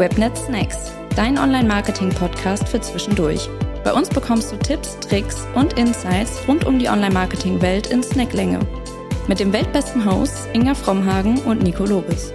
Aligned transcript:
Webnet 0.00 0.34
Snacks, 0.34 0.94
dein 1.14 1.36
Online-Marketing-Podcast 1.36 2.66
für 2.66 2.80
zwischendurch. 2.80 3.50
Bei 3.84 3.92
uns 3.92 4.08
bekommst 4.08 4.50
du 4.50 4.56
Tipps, 4.56 4.98
Tricks 4.98 5.46
und 5.54 5.74
Insights 5.74 6.40
rund 6.48 6.64
um 6.64 6.78
die 6.78 6.88
Online-Marketing-Welt 6.88 7.88
in 7.88 8.02
Snacklänge. 8.02 8.60
Mit 9.28 9.40
dem 9.40 9.52
weltbesten 9.52 10.02
Hosts 10.02 10.48
Inga 10.54 10.74
Frommhagen 10.74 11.38
und 11.40 11.62
Nico 11.62 11.84
Lobes. 11.84 12.32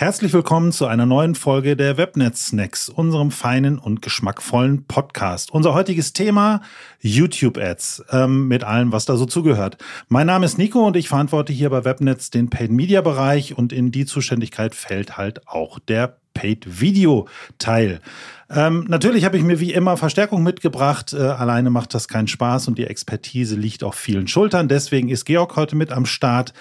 Herzlich 0.00 0.32
willkommen 0.32 0.70
zu 0.70 0.86
einer 0.86 1.06
neuen 1.06 1.34
Folge 1.34 1.74
der 1.74 1.96
Webnet 1.96 2.36
Snacks, 2.36 2.88
unserem 2.88 3.32
feinen 3.32 3.80
und 3.80 4.00
geschmackvollen 4.00 4.84
Podcast. 4.84 5.50
Unser 5.50 5.74
heutiges 5.74 6.12
Thema 6.12 6.62
YouTube 7.00 7.58
Ads 7.58 8.04
ähm, 8.12 8.46
mit 8.46 8.62
allem, 8.62 8.92
was 8.92 9.06
da 9.06 9.16
so 9.16 9.26
zugehört. 9.26 9.76
Mein 10.06 10.28
Name 10.28 10.46
ist 10.46 10.56
Nico 10.56 10.86
und 10.86 10.94
ich 10.94 11.08
verantworte 11.08 11.52
hier 11.52 11.70
bei 11.70 11.84
Webnetz 11.84 12.30
den 12.30 12.48
Paid 12.48 12.70
Media 12.70 13.00
Bereich 13.00 13.58
und 13.58 13.72
in 13.72 13.90
die 13.90 14.06
Zuständigkeit 14.06 14.76
fällt 14.76 15.16
halt 15.16 15.48
auch 15.48 15.80
der 15.80 16.16
Paid 16.38 16.80
Video 16.80 17.26
Teil. 17.58 18.00
Ähm, 18.48 18.84
natürlich 18.88 19.24
habe 19.24 19.36
ich 19.36 19.42
mir 19.42 19.58
wie 19.58 19.72
immer 19.72 19.96
Verstärkung 19.96 20.44
mitgebracht. 20.44 21.12
Äh, 21.12 21.16
alleine 21.16 21.68
macht 21.68 21.94
das 21.94 22.06
keinen 22.06 22.28
Spaß 22.28 22.68
und 22.68 22.78
die 22.78 22.86
Expertise 22.86 23.56
liegt 23.56 23.82
auf 23.82 23.96
vielen 23.96 24.28
Schultern. 24.28 24.68
Deswegen 24.68 25.08
ist 25.08 25.24
Georg 25.24 25.56
heute 25.56 25.74
mit 25.74 25.90
am 25.90 26.06
Start. 26.06 26.52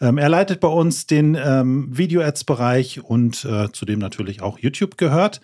Ähm, 0.00 0.18
er 0.18 0.28
leitet 0.28 0.60
bei 0.60 0.68
uns 0.68 1.08
den 1.08 1.34
ähm, 1.34 1.88
Video-Ads-Bereich 1.90 3.02
und 3.02 3.44
äh, 3.44 3.72
zudem 3.72 3.98
natürlich 3.98 4.40
auch 4.40 4.60
YouTube 4.60 4.96
gehört. 4.98 5.40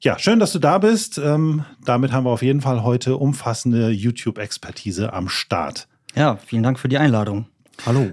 Ja, 0.00 0.18
schön, 0.18 0.40
dass 0.40 0.50
du 0.50 0.58
da 0.58 0.78
bist. 0.78 1.18
Ähm, 1.18 1.64
damit 1.84 2.10
haben 2.10 2.24
wir 2.24 2.30
auf 2.30 2.42
jeden 2.42 2.62
Fall 2.62 2.82
heute 2.82 3.16
umfassende 3.16 3.90
YouTube-Expertise 3.90 5.12
am 5.12 5.28
Start. 5.28 5.86
Ja, 6.16 6.36
vielen 6.36 6.64
Dank 6.64 6.80
für 6.80 6.88
die 6.88 6.98
Einladung. 6.98 7.46
Hallo. 7.86 8.10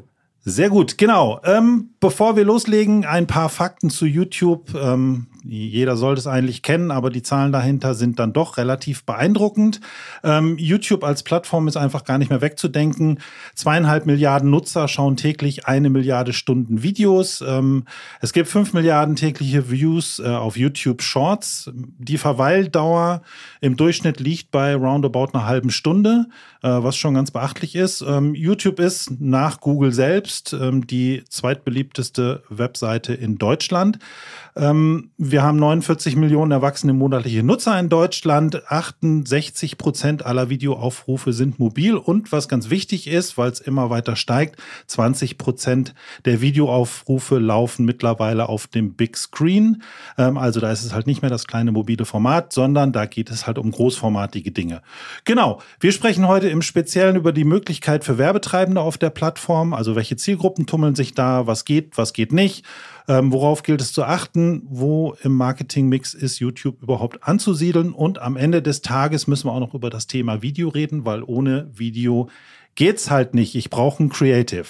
Sehr 0.49 0.69
gut, 0.69 0.97
genau. 0.97 1.41
Ähm, 1.43 1.89
bevor 1.99 2.37
wir 2.37 2.45
loslegen, 2.45 3.05
ein 3.05 3.27
paar 3.27 3.49
Fakten 3.49 3.89
zu 3.89 4.05
YouTube. 4.05 4.73
Ähm, 4.75 5.27
jeder 5.49 5.95
sollte 5.95 6.19
es 6.19 6.27
eigentlich 6.27 6.61
kennen, 6.61 6.91
aber 6.91 7.09
die 7.09 7.21
Zahlen 7.21 7.51
dahinter 7.51 7.93
sind 7.93 8.19
dann 8.19 8.33
doch 8.33 8.57
relativ 8.57 9.03
beeindruckend. 9.03 9.79
Ähm, 10.23 10.57
YouTube 10.57 11.03
als 11.03 11.23
Plattform 11.23 11.67
ist 11.67 11.77
einfach 11.77 12.03
gar 12.03 12.17
nicht 12.17 12.29
mehr 12.29 12.41
wegzudenken. 12.41 13.19
Zweieinhalb 13.55 14.05
Milliarden 14.05 14.49
Nutzer 14.49 14.87
schauen 14.87 15.17
täglich 15.17 15.67
eine 15.67 15.89
Milliarde 15.89 16.33
Stunden 16.33 16.83
Videos. 16.83 17.43
Ähm, 17.45 17.85
es 18.21 18.33
gibt 18.33 18.49
fünf 18.49 18.73
Milliarden 18.73 19.15
tägliche 19.15 19.69
Views 19.71 20.19
äh, 20.19 20.27
auf 20.27 20.57
YouTube 20.57 21.01
Shorts. 21.01 21.71
Die 21.73 22.17
Verweildauer 22.17 23.21
im 23.61 23.77
Durchschnitt 23.77 24.19
liegt 24.19 24.51
bei 24.51 24.75
roundabout 24.75 25.29
einer 25.33 25.45
halben 25.45 25.69
Stunde, 25.69 26.27
äh, 26.61 26.69
was 26.69 26.97
schon 26.97 27.13
ganz 27.13 27.31
beachtlich 27.31 27.75
ist. 27.75 28.01
Ähm, 28.01 28.35
YouTube 28.35 28.79
ist 28.79 29.19
nach 29.19 29.59
Google 29.59 29.93
selbst 29.93 30.53
ähm, 30.53 30.87
die 30.87 31.23
zweitbeliebteste 31.29 32.43
Webseite 32.49 33.13
in 33.13 33.37
Deutschland. 33.37 33.99
Ähm, 34.57 35.11
wir 35.17 35.43
haben 35.43 35.57
49 35.57 36.15
Millionen 36.15 36.51
erwachsene 36.51 36.93
monatliche 36.93 37.43
Nutzer 37.43 37.79
in 37.79 37.89
Deutschland. 37.89 38.63
68 38.71 39.77
Prozent 39.77 40.25
aller 40.25 40.49
Videoaufrufe 40.49 41.31
sind 41.31 41.59
mobil. 41.59 41.95
Und 41.95 42.31
was 42.31 42.47
ganz 42.47 42.71
wichtig 42.71 43.07
ist, 43.07 43.37
weil 43.37 43.51
es 43.51 43.59
immer 43.59 43.91
weiter 43.91 44.15
steigt, 44.15 44.59
20 44.87 45.37
Prozent 45.37 45.93
der 46.25 46.41
Videoaufrufe 46.41 47.37
laufen 47.37 47.85
mittlerweile 47.85 48.49
auf 48.49 48.65
dem 48.65 48.95
Big 48.95 49.15
Screen. 49.15 49.83
Ähm, 50.17 50.37
also 50.37 50.59
da 50.59 50.71
ist 50.71 50.83
es 50.83 50.93
halt 50.93 51.05
nicht 51.05 51.21
mehr 51.21 51.29
das 51.29 51.45
kleine 51.45 51.71
mobile 51.71 52.05
Format, 52.05 52.51
sondern 52.51 52.91
da 52.91 53.05
geht 53.05 53.29
es 53.29 53.45
halt 53.45 53.59
um 53.59 53.69
großformatige 53.69 54.51
Dinge. 54.51 54.81
Genau. 55.23 55.61
Wir 55.79 55.91
sprechen 55.91 56.27
heute 56.27 56.49
im 56.49 56.63
Speziellen 56.63 57.15
über 57.15 57.31
die 57.31 57.43
Möglichkeit 57.45 58.03
für 58.03 58.17
Werbetreibende 58.17 58.81
auf 58.81 58.97
der 58.97 59.11
Plattform. 59.11 59.75
Also 59.75 59.95
welche 59.95 60.15
Zielgruppen 60.15 60.65
tummeln 60.65 60.95
sich 60.95 61.13
da? 61.13 61.45
Was 61.45 61.63
geht? 61.63 61.97
Was 61.97 62.13
geht 62.13 62.33
nicht? 62.33 62.65
Ähm, 63.07 63.31
worauf 63.31 63.63
gilt 63.63 63.81
es 63.81 63.93
zu 63.93 64.03
achten? 64.03 64.63
Wo 64.69 65.15
im 65.23 65.33
Marketingmix 65.33 66.13
ist 66.13 66.39
YouTube 66.39 66.81
überhaupt 66.81 67.23
anzusiedeln? 67.23 67.93
Und 67.93 68.19
am 68.19 68.35
Ende 68.37 68.61
des 68.61 68.81
Tages 68.81 69.27
müssen 69.27 69.47
wir 69.47 69.53
auch 69.53 69.59
noch 69.59 69.73
über 69.73 69.89
das 69.89 70.07
Thema 70.07 70.41
Video 70.41 70.69
reden, 70.69 71.05
weil 71.05 71.23
ohne 71.23 71.69
Video 71.73 72.29
geht's 72.77 73.09
halt 73.09 73.33
nicht. 73.33 73.55
Ich 73.55 73.69
brauche 73.69 74.01
ein 74.01 74.09
Creative. 74.09 74.65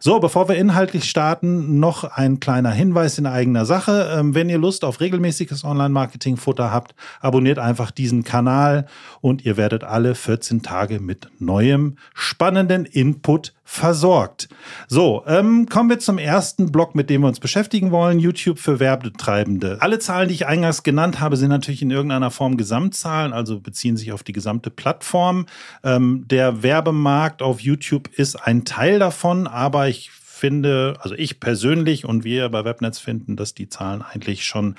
So, 0.00 0.20
bevor 0.20 0.48
wir 0.48 0.56
inhaltlich 0.56 1.08
starten, 1.08 1.78
noch 1.78 2.04
ein 2.04 2.40
kleiner 2.40 2.72
Hinweis 2.72 3.16
in 3.16 3.26
eigener 3.26 3.64
Sache. 3.64 4.10
Ähm, 4.12 4.34
wenn 4.34 4.50
ihr 4.50 4.58
Lust 4.58 4.84
auf 4.84 5.00
regelmäßiges 5.00 5.64
Online-Marketing-Futter 5.64 6.70
habt, 6.70 6.94
abonniert 7.20 7.58
einfach 7.58 7.90
diesen 7.90 8.24
Kanal 8.24 8.86
und 9.22 9.44
ihr 9.44 9.56
werdet 9.56 9.84
alle 9.84 10.14
14 10.14 10.62
Tage 10.62 11.00
mit 11.00 11.28
neuem 11.38 11.96
spannenden 12.12 12.84
Input 12.84 13.54
versorgt. 13.64 14.48
So, 14.88 15.24
ähm, 15.26 15.66
kommen 15.68 15.88
wir 15.88 15.98
zum 15.98 16.18
ersten 16.18 16.70
Block, 16.70 16.94
mit 16.94 17.08
dem 17.08 17.22
wir 17.22 17.28
uns 17.28 17.40
beschäftigen 17.40 17.90
wollen. 17.90 18.18
YouTube 18.18 18.58
für 18.58 18.78
Werbetreibende. 18.78 19.78
Alle 19.80 19.98
Zahlen, 19.98 20.28
die 20.28 20.34
ich 20.34 20.46
eingangs 20.46 20.82
genannt 20.82 21.18
habe, 21.18 21.36
sind 21.36 21.48
natürlich 21.48 21.82
in 21.82 21.90
irgendeiner 21.90 22.30
Form 22.30 22.56
Gesamtzahlen, 22.56 23.32
also 23.32 23.60
beziehen 23.60 23.96
sich 23.96 24.12
auf 24.12 24.22
die 24.22 24.32
gesamte 24.32 24.70
Plattform. 24.70 25.46
Ähm, 25.82 26.24
der 26.28 26.62
Werbemarkt 26.62 27.40
auf 27.40 27.60
YouTube 27.60 28.08
ist 28.08 28.36
ein 28.36 28.64
Teil 28.66 28.98
davon, 28.98 29.46
aber 29.46 29.88
ich 29.88 30.10
finde, 30.10 30.98
also 31.00 31.14
ich 31.14 31.40
persönlich 31.40 32.04
und 32.04 32.24
wir 32.24 32.48
bei 32.50 32.66
Webnetz 32.66 32.98
finden, 32.98 33.34
dass 33.34 33.54
die 33.54 33.68
Zahlen 33.68 34.02
eigentlich 34.02 34.44
schon 34.44 34.74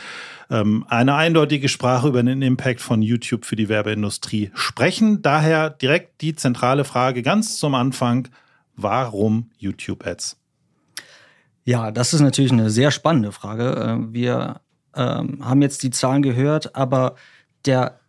ähm, 0.51 0.85
eine 0.89 1.15
eindeutige 1.15 1.69
Sprache 1.69 2.07
über 2.07 2.21
den 2.21 2.43
Impact 2.43 2.81
von 2.81 3.01
YouTube 3.01 3.45
für 3.45 3.55
die 3.55 3.67
Werbeindustrie 3.67 4.51
sprechen. 4.53 5.23
Daher 5.23 5.71
direkt 5.71 6.21
die 6.21 6.35
zentrale 6.35 6.83
Frage 6.83 7.23
ganz 7.23 7.57
zum 7.57 7.73
Anfang 7.73 8.27
Warum 8.75 9.51
YouTube-Ads? 9.57 10.37
Ja, 11.63 11.91
das 11.91 12.13
ist 12.13 12.21
natürlich 12.21 12.51
eine 12.51 12.69
sehr 12.69 12.91
spannende 12.91 13.31
Frage. 13.31 13.75
Äh, 13.75 14.13
wir 14.13 14.61
ähm, 14.95 15.43
haben 15.43 15.61
jetzt 15.61 15.83
die 15.83 15.89
Zahlen 15.89 16.21
gehört, 16.21 16.75
aber 16.75 17.15
der 17.65 17.99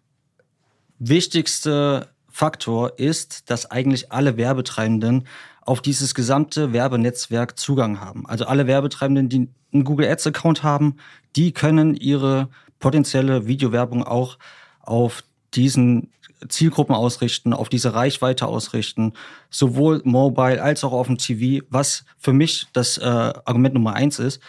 wichtigste 0.98 2.08
Faktor 2.28 2.98
ist, 2.98 3.50
dass 3.50 3.70
eigentlich 3.70 4.12
alle 4.12 4.36
Werbetreibenden 4.36 5.26
auf 5.62 5.80
dieses 5.80 6.14
gesamte 6.14 6.72
Werbenetzwerk 6.72 7.58
Zugang 7.58 8.00
haben. 8.00 8.26
Also 8.26 8.44
alle 8.44 8.66
Werbetreibenden, 8.66 9.28
die 9.28 9.48
einen 9.72 9.84
Google 9.84 10.08
Ads 10.08 10.28
Account 10.28 10.62
haben, 10.62 10.96
die 11.34 11.52
können 11.52 11.94
ihre 11.94 12.48
potenzielle 12.78 13.46
Videowerbung 13.46 14.04
auch 14.04 14.38
auf 14.80 15.24
diesen 15.54 16.12
Zielgruppen 16.48 16.94
ausrichten, 16.94 17.52
auf 17.52 17.68
diese 17.68 17.94
Reichweite 17.94 18.46
ausrichten, 18.46 19.12
sowohl 19.50 20.02
mobile 20.04 20.62
als 20.62 20.84
auch 20.84 20.92
auf 20.92 21.06
dem 21.06 21.18
TV, 21.18 21.64
was 21.70 22.04
für 22.18 22.32
mich 22.32 22.66
das 22.72 22.98
äh, 22.98 23.04
Argument 23.04 23.74
Nummer 23.74 23.94
eins 23.94 24.18
ist. 24.18 24.40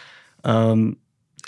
Ähm, 0.44 0.98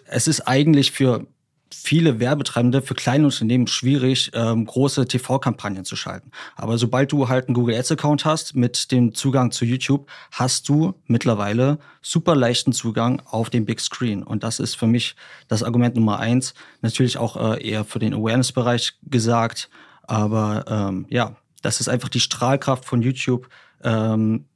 es 0.06 0.26
ist 0.26 0.40
eigentlich 0.42 0.92
für 0.92 1.26
viele 1.72 2.18
Werbetreibende, 2.18 2.82
für 2.82 2.94
kleine 2.94 3.26
Unternehmen 3.26 3.66
schwierig, 3.66 4.30
ähm, 4.34 4.66
große 4.66 5.06
TV-Kampagnen 5.06 5.84
zu 5.84 5.96
schalten. 5.96 6.30
Aber 6.56 6.78
sobald 6.78 7.12
du 7.12 7.28
halt 7.28 7.46
einen 7.46 7.54
Google 7.54 7.76
Ads-Account 7.76 8.24
hast 8.24 8.56
mit 8.56 8.90
dem 8.90 9.14
Zugang 9.14 9.52
zu 9.52 9.64
YouTube, 9.64 10.08
hast 10.32 10.68
du 10.68 10.94
mittlerweile 11.06 11.78
super 12.02 12.34
leichten 12.34 12.72
Zugang 12.72 13.22
auf 13.24 13.50
den 13.50 13.64
Big 13.64 13.80
Screen. 13.80 14.22
Und 14.22 14.42
das 14.42 14.58
ist 14.58 14.74
für 14.74 14.86
mich 14.86 15.14
das 15.48 15.62
Argument 15.62 15.94
Nummer 15.94 16.18
eins. 16.18 16.54
Natürlich 16.82 17.18
auch 17.18 17.36
äh, 17.36 17.66
eher 17.66 17.84
für 17.84 17.98
den 17.98 18.14
Awareness-Bereich 18.14 18.94
gesagt. 19.04 19.70
Aber 20.10 20.64
ähm, 20.66 21.06
ja, 21.08 21.36
das 21.62 21.78
ist 21.78 21.88
einfach 21.88 22.08
die 22.08 22.18
Strahlkraft 22.18 22.84
von 22.84 23.00
YouTube, 23.00 23.48
ähm, 23.84 24.46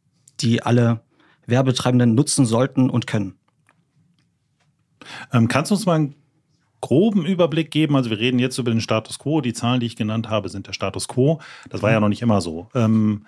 die 0.41 0.65
alle 0.65 1.01
Werbetreibenden 1.47 2.17
nutzen 2.17 2.45
sollten 2.45 2.91
und 2.91 3.07
können. 3.07 3.37
Ähm, 5.33 5.47
kannst 5.47 5.71
du 5.71 5.77
uns 5.77 5.87
mal 5.87 5.95
einen 5.95 6.17
groben 6.81 7.25
Überblick 7.25 7.71
geben? 7.71 7.95
Also 7.95 8.11
wir 8.11 8.19
reden 8.19 8.41
jetzt 8.41 8.59
über 8.59 8.73
den 8.73 8.81
Status 8.81 9.21
quo. 9.21 9.41
Die 9.41 9.53
Zahlen, 9.53 9.79
die 9.79 9.87
ich 9.87 9.95
genannt 9.95 10.29
habe, 10.29 10.49
sind 10.49 10.67
der 10.67 10.73
Status 10.73 11.07
quo. 11.07 11.41
Das 11.71 11.83
war 11.83 11.93
ja 11.93 12.01
noch 12.01 12.09
nicht 12.09 12.23
immer 12.23 12.41
so. 12.41 12.69
Ähm, 12.75 13.25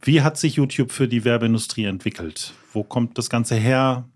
wie 0.00 0.22
hat 0.22 0.38
sich 0.38 0.54
YouTube 0.54 0.90
für 0.90 1.08
die 1.08 1.26
Werbeindustrie 1.26 1.84
entwickelt? 1.84 2.54
Wo 2.72 2.84
kommt 2.84 3.18
das 3.18 3.28
Ganze 3.28 3.54
her? 3.54 4.08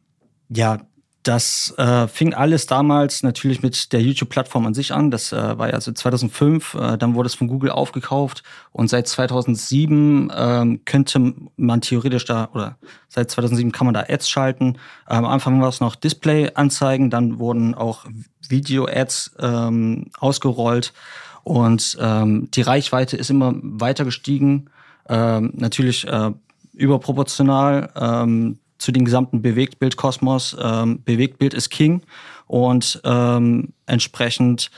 Ja, 0.48 0.78
das 1.22 1.74
äh, 1.76 2.08
fing 2.08 2.32
alles 2.32 2.66
damals 2.66 3.22
natürlich 3.22 3.62
mit 3.62 3.92
der 3.92 4.00
YouTube-Plattform 4.00 4.66
an 4.66 4.74
sich 4.74 4.92
an. 4.92 5.10
Das 5.10 5.32
äh, 5.32 5.58
war 5.58 5.68
ja 5.68 5.74
also 5.74 5.92
2005. 5.92 6.74
Äh, 6.74 6.98
dann 6.98 7.14
wurde 7.14 7.26
es 7.26 7.34
von 7.34 7.46
Google 7.46 7.70
aufgekauft 7.70 8.42
und 8.72 8.88
seit 8.88 9.06
2007 9.06 10.32
ähm, 10.34 10.80
könnte 10.86 11.34
man 11.56 11.82
theoretisch 11.82 12.24
da 12.24 12.48
oder 12.54 12.78
seit 13.08 13.30
2007 13.30 13.70
kann 13.70 13.86
man 13.86 13.94
da 13.94 14.04
Ads 14.08 14.30
schalten. 14.30 14.78
Am 15.04 15.26
Anfang 15.26 15.60
war 15.60 15.68
es 15.68 15.80
noch 15.80 15.94
Display-Anzeigen, 15.94 17.10
dann 17.10 17.38
wurden 17.38 17.74
auch 17.74 18.06
Video-Ads 18.48 19.36
ähm, 19.40 20.06
ausgerollt 20.18 20.94
und 21.42 21.98
ähm, 22.00 22.50
die 22.50 22.62
Reichweite 22.62 23.18
ist 23.18 23.30
immer 23.30 23.54
weiter 23.62 24.06
gestiegen. 24.06 24.70
Ähm, 25.08 25.52
natürlich 25.54 26.06
äh, 26.06 26.30
überproportional. 26.72 27.90
Ähm, 27.94 28.58
zu 28.80 28.92
den 28.92 29.04
gesamten 29.04 29.42
Bewegtbildkosmos. 29.42 30.56
Ähm, 30.60 31.02
Bewegtbild 31.04 31.54
ist 31.54 31.70
King 31.70 32.02
und 32.46 33.00
ähm, 33.04 33.72
entsprechend 33.86 34.70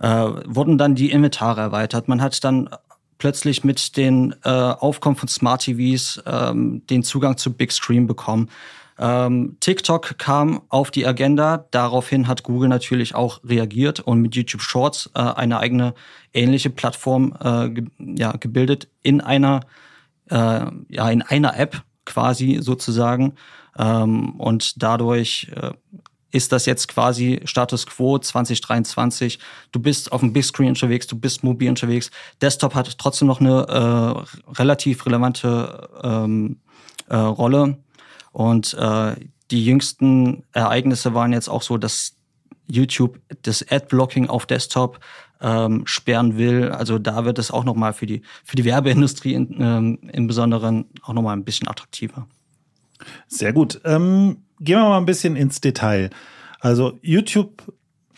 äh, 0.00 0.06
wurden 0.46 0.78
dann 0.78 0.94
die 0.94 1.10
Inventare 1.10 1.60
erweitert. 1.60 2.08
Man 2.08 2.20
hat 2.20 2.44
dann 2.44 2.68
plötzlich 3.18 3.64
mit 3.64 3.96
den 3.96 4.34
äh, 4.44 4.48
Aufkommen 4.48 5.16
von 5.16 5.28
Smart 5.28 5.62
TVs 5.62 6.22
ähm, 6.26 6.86
den 6.86 7.02
Zugang 7.02 7.36
zu 7.36 7.52
Big 7.52 7.72
Screen 7.72 8.06
bekommen. 8.06 8.48
Ähm, 9.00 9.56
TikTok 9.60 10.18
kam 10.18 10.62
auf 10.68 10.90
die 10.90 11.06
Agenda. 11.06 11.66
Daraufhin 11.70 12.26
hat 12.26 12.42
Google 12.42 12.68
natürlich 12.68 13.14
auch 13.14 13.40
reagiert 13.44 14.00
und 14.00 14.20
mit 14.20 14.34
YouTube 14.34 14.62
Shorts 14.62 15.10
äh, 15.14 15.20
eine 15.20 15.60
eigene 15.60 15.94
ähnliche 16.34 16.70
Plattform 16.70 17.36
äh, 17.40 17.70
ge 17.70 17.86
ja, 17.98 18.32
gebildet 18.32 18.88
in 19.02 19.20
einer, 19.20 19.60
äh, 20.30 20.66
ja, 20.88 21.10
in 21.10 21.22
einer 21.22 21.56
App 21.58 21.82
quasi 22.08 22.58
sozusagen. 22.60 23.34
Ähm, 23.78 24.30
und 24.40 24.82
dadurch 24.82 25.50
äh, 25.54 25.70
ist 26.30 26.52
das 26.52 26.66
jetzt 26.66 26.88
quasi 26.88 27.40
Status 27.44 27.86
Quo 27.86 28.18
2023. 28.18 29.38
Du 29.72 29.80
bist 29.80 30.12
auf 30.12 30.20
dem 30.20 30.32
Big 30.32 30.44
Screen 30.44 30.68
unterwegs, 30.68 31.06
du 31.06 31.18
bist 31.18 31.42
mobil 31.42 31.68
unterwegs. 31.68 32.10
Desktop 32.42 32.74
hat 32.74 32.98
trotzdem 32.98 33.28
noch 33.28 33.40
eine 33.40 33.66
äh, 34.48 34.52
relativ 34.52 35.06
relevante 35.06 35.88
ähm, 36.02 36.58
äh, 37.08 37.16
Rolle. 37.16 37.78
Und 38.32 38.74
äh, 38.74 39.14
die 39.50 39.64
jüngsten 39.64 40.44
Ereignisse 40.52 41.14
waren 41.14 41.32
jetzt 41.32 41.48
auch 41.48 41.62
so, 41.62 41.78
dass 41.78 42.14
YouTube 42.66 43.18
das 43.42 43.64
Ad-Blocking 43.70 44.28
auf 44.28 44.44
Desktop 44.44 45.00
ähm, 45.40 45.82
sperren 45.86 46.36
will. 46.36 46.70
Also 46.70 46.98
da 46.98 47.24
wird 47.24 47.38
es 47.38 47.50
auch 47.50 47.64
nochmal 47.64 47.92
für 47.92 48.06
die, 48.06 48.22
für 48.44 48.56
die 48.56 48.64
Werbeindustrie 48.64 49.34
in, 49.34 49.56
ähm, 49.60 49.98
im 50.12 50.26
Besonderen 50.26 50.86
auch 51.02 51.12
nochmal 51.12 51.36
ein 51.36 51.44
bisschen 51.44 51.68
attraktiver. 51.68 52.26
Sehr 53.28 53.52
gut. 53.52 53.80
Ähm, 53.84 54.38
gehen 54.60 54.78
wir 54.78 54.88
mal 54.88 54.98
ein 54.98 55.06
bisschen 55.06 55.36
ins 55.36 55.60
Detail. 55.60 56.10
Also 56.60 56.98
YouTube 57.02 57.62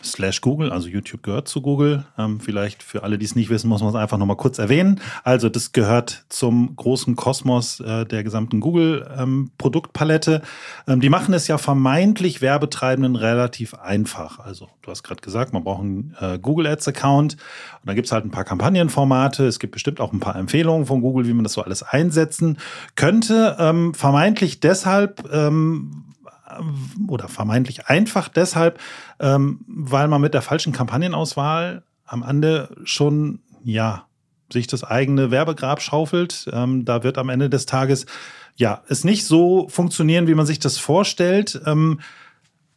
slash 0.03 0.41
Google, 0.41 0.71
also 0.71 0.87
YouTube 0.87 1.23
gehört 1.23 1.47
zu 1.47 1.61
Google. 1.61 2.05
Ähm, 2.17 2.39
vielleicht 2.39 2.83
für 2.83 3.03
alle, 3.03 3.17
die 3.17 3.25
es 3.25 3.35
nicht 3.35 3.49
wissen, 3.49 3.67
muss 3.67 3.81
man 3.81 3.89
es 3.89 3.95
einfach 3.95 4.17
nochmal 4.17 4.37
kurz 4.37 4.59
erwähnen. 4.59 4.99
Also 5.23 5.49
das 5.49 5.71
gehört 5.71 6.25
zum 6.29 6.75
großen 6.75 7.15
Kosmos 7.15 7.79
äh, 7.79 8.05
der 8.05 8.23
gesamten 8.23 8.59
Google-Produktpalette. 8.59 10.41
Ähm, 10.87 10.93
ähm, 10.93 11.01
die 11.01 11.09
machen 11.09 11.33
es 11.33 11.47
ja 11.47 11.57
vermeintlich 11.57 12.41
Werbetreibenden 12.41 13.15
relativ 13.15 13.73
einfach. 13.75 14.39
Also 14.39 14.69
du 14.81 14.91
hast 14.91 15.03
gerade 15.03 15.21
gesagt, 15.21 15.53
man 15.53 15.63
braucht 15.63 15.81
einen 15.81 16.15
äh, 16.19 16.39
Google 16.39 16.67
Ads-Account 16.67 17.33
und 17.33 17.39
da 17.85 17.93
gibt 17.93 18.07
es 18.07 18.11
halt 18.11 18.25
ein 18.25 18.31
paar 18.31 18.43
Kampagnenformate. 18.43 19.45
Es 19.45 19.59
gibt 19.59 19.73
bestimmt 19.73 19.99
auch 19.99 20.13
ein 20.13 20.19
paar 20.19 20.35
Empfehlungen 20.35 20.85
von 20.85 21.01
Google, 21.01 21.27
wie 21.27 21.33
man 21.33 21.43
das 21.43 21.53
so 21.53 21.61
alles 21.61 21.83
einsetzen 21.83 22.57
könnte. 22.95 23.57
Ähm, 23.59 23.93
vermeintlich 23.93 24.59
deshalb, 24.59 25.31
ähm, 25.31 26.05
oder 27.07 27.27
vermeintlich 27.27 27.87
einfach 27.87 28.27
deshalb, 28.27 28.79
ähm, 29.19 29.59
weil 29.67 30.07
man 30.07 30.21
mit 30.21 30.33
der 30.33 30.41
falschen 30.41 30.73
Kampagnenauswahl 30.73 31.83
am 32.05 32.23
Ende 32.23 32.75
schon, 32.83 33.39
ja, 33.63 34.05
sich 34.51 34.67
das 34.67 34.83
eigene 34.83 35.31
Werbegrab 35.31 35.81
schaufelt. 35.81 36.49
Ähm, 36.51 36.85
da 36.85 37.03
wird 37.03 37.17
am 37.17 37.29
Ende 37.29 37.49
des 37.49 37.65
Tages 37.65 38.05
ja 38.55 38.83
es 38.89 39.03
nicht 39.03 39.25
so 39.25 39.67
funktionieren, 39.69 40.27
wie 40.27 40.35
man 40.35 40.45
sich 40.45 40.59
das 40.59 40.77
vorstellt. 40.77 41.61
Ähm, 41.65 41.99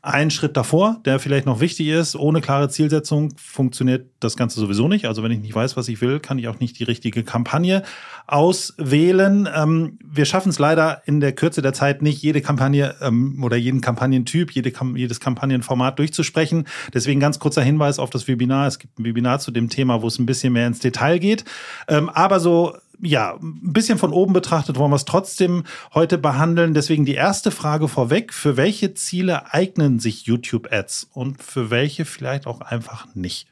ein 0.04 0.30
Schritt 0.30 0.54
davor, 0.56 1.00
der 1.06 1.18
vielleicht 1.18 1.46
noch 1.46 1.60
wichtig 1.60 1.88
ist. 1.88 2.14
Ohne 2.14 2.42
klare 2.42 2.68
Zielsetzung 2.68 3.32
funktioniert 3.36 4.10
das 4.20 4.36
Ganze 4.36 4.60
sowieso 4.60 4.86
nicht. 4.86 5.06
Also 5.06 5.22
wenn 5.22 5.32
ich 5.32 5.40
nicht 5.40 5.54
weiß, 5.54 5.78
was 5.78 5.88
ich 5.88 6.02
will, 6.02 6.20
kann 6.20 6.38
ich 6.38 6.46
auch 6.48 6.60
nicht 6.60 6.78
die 6.78 6.84
richtige 6.84 7.24
Kampagne 7.24 7.82
auswählen. 8.26 9.48
Ähm, 9.54 9.98
wir 10.04 10.26
schaffen 10.26 10.50
es 10.50 10.58
leider 10.58 11.00
in 11.06 11.20
der 11.20 11.32
Kürze 11.32 11.62
der 11.62 11.72
Zeit 11.72 12.02
nicht, 12.02 12.22
jede 12.22 12.42
Kampagne 12.42 12.94
ähm, 13.00 13.42
oder 13.42 13.56
jeden 13.56 13.80
Kampagnentyp, 13.80 14.50
jede, 14.50 14.72
jedes 14.94 15.20
Kampagnenformat 15.20 15.98
durchzusprechen. 15.98 16.66
Deswegen 16.92 17.18
ganz 17.18 17.38
kurzer 17.38 17.62
Hinweis 17.62 17.98
auf 17.98 18.10
das 18.10 18.28
Webinar. 18.28 18.66
Es 18.66 18.78
gibt 18.78 18.98
ein 18.98 19.04
Webinar 19.04 19.38
zu 19.38 19.52
dem 19.52 19.70
Thema, 19.70 20.02
wo 20.02 20.08
es 20.08 20.18
ein 20.18 20.26
bisschen 20.26 20.52
mehr 20.52 20.66
ins 20.66 20.80
Detail 20.80 21.18
geht. 21.18 21.46
Ähm, 21.88 22.10
aber 22.10 22.40
so 22.40 22.76
ja, 23.04 23.34
ein 23.34 23.72
bisschen 23.72 23.98
von 23.98 24.12
oben 24.12 24.32
betrachtet 24.32 24.78
wollen 24.78 24.90
wir 24.90 24.96
es 24.96 25.04
trotzdem 25.04 25.64
heute 25.92 26.18
behandeln. 26.18 26.74
Deswegen 26.74 27.04
die 27.04 27.14
erste 27.14 27.50
Frage 27.50 27.88
vorweg. 27.88 28.32
Für 28.32 28.56
welche 28.56 28.94
Ziele 28.94 29.52
eignen 29.52 29.98
sich 29.98 30.24
YouTube-Ads 30.24 31.08
und 31.12 31.42
für 31.42 31.70
welche 31.70 32.04
vielleicht 32.04 32.46
auch 32.46 32.60
einfach 32.60 33.06
nicht? 33.14 33.46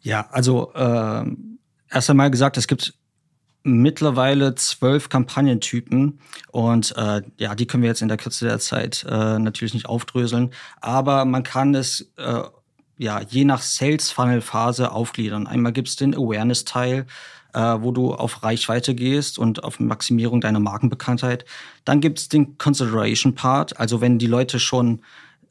Ja, 0.00 0.28
also 0.30 0.72
äh, 0.74 1.24
erst 1.90 2.10
einmal 2.10 2.30
gesagt, 2.30 2.56
es 2.56 2.66
gibt 2.66 2.94
mittlerweile 3.64 4.54
zwölf 4.54 5.08
Kampagnentypen 5.08 6.20
und 6.50 6.96
äh, 6.96 7.22
ja, 7.36 7.54
die 7.54 7.66
können 7.66 7.82
wir 7.82 7.90
jetzt 7.90 8.02
in 8.02 8.08
der 8.08 8.16
Kürze 8.16 8.46
der 8.46 8.60
Zeit 8.60 9.04
äh, 9.08 9.38
natürlich 9.38 9.74
nicht 9.74 9.86
aufdröseln, 9.86 10.52
aber 10.80 11.24
man 11.24 11.42
kann 11.42 11.74
es 11.74 12.12
äh, 12.16 12.42
ja 12.96 13.20
je 13.20 13.44
nach 13.44 13.60
Sales 13.60 14.10
Funnel 14.10 14.40
Phase 14.40 14.92
aufgliedern. 14.92 15.46
Einmal 15.46 15.72
gibt 15.72 15.88
es 15.88 15.96
den 15.96 16.14
Awareness 16.14 16.64
Teil, 16.64 17.06
äh, 17.58 17.82
wo 17.82 17.90
du 17.90 18.14
auf 18.14 18.44
Reichweite 18.44 18.94
gehst 18.94 19.36
und 19.36 19.64
auf 19.64 19.80
Maximierung 19.80 20.40
deiner 20.40 20.60
Markenbekanntheit. 20.60 21.44
Dann 21.84 22.00
gibt 22.00 22.20
es 22.20 22.28
den 22.28 22.56
Consideration 22.56 23.34
Part, 23.34 23.80
also 23.80 24.00
wenn 24.00 24.18
die 24.20 24.28
Leute 24.28 24.60
schon 24.60 25.00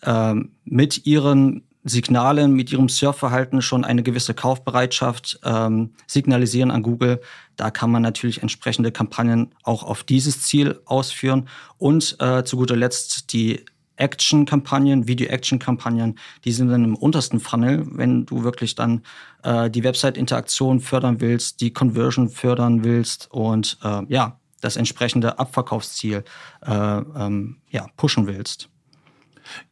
äh, 0.04 0.36
mit 0.64 1.06
ihren 1.06 1.64
Signalen, 1.84 2.54
mit 2.54 2.72
ihrem 2.72 2.88
Surfverhalten 2.88 3.62
schon 3.62 3.84
eine 3.84 4.04
gewisse 4.04 4.34
Kaufbereitschaft 4.34 5.40
ähm, 5.44 5.92
signalisieren 6.06 6.72
an 6.72 6.82
Google. 6.82 7.20
Da 7.58 7.72
kann 7.72 7.92
man 7.92 8.04
natürlich 8.04 8.42
entsprechende 8.42 8.92
Kampagnen 8.92 9.52
auch 9.64 9.84
auf 9.84 10.04
dieses 10.04 10.42
Ziel 10.42 10.80
ausführen. 10.86 11.50
Und 11.78 12.18
äh, 12.20 12.44
zu 12.44 12.58
guter 12.58 12.76
Letzt 12.76 13.34
die 13.34 13.66
Action-Kampagnen, 13.98 15.08
Video-Action-Kampagnen, 15.08 16.18
die 16.46 16.52
sind 16.52 16.70
dann 16.70 16.84
im 16.84 16.96
untersten 16.96 17.40
Funnel, 17.40 17.86
wenn 17.92 18.26
du 18.26 18.44
wirklich 18.44 18.76
dann 18.76 19.04
äh, 19.44 19.70
die 19.70 19.84
Website-Interaktion 19.84 20.80
fördern 20.80 21.20
willst, 21.20 21.62
die 21.62 21.74
Conversion 21.74 22.30
fördern 22.30 22.84
willst 22.84 23.30
und 23.32 23.78
äh, 23.84 24.02
ja, 24.08 24.40
das 24.62 24.76
entsprechende 24.76 25.40
Abverkaufsziel 25.40 26.24
äh, 26.66 26.72
ähm, 26.72 27.58
ja, 27.70 27.88
pushen 27.96 28.28
willst. 28.28 28.70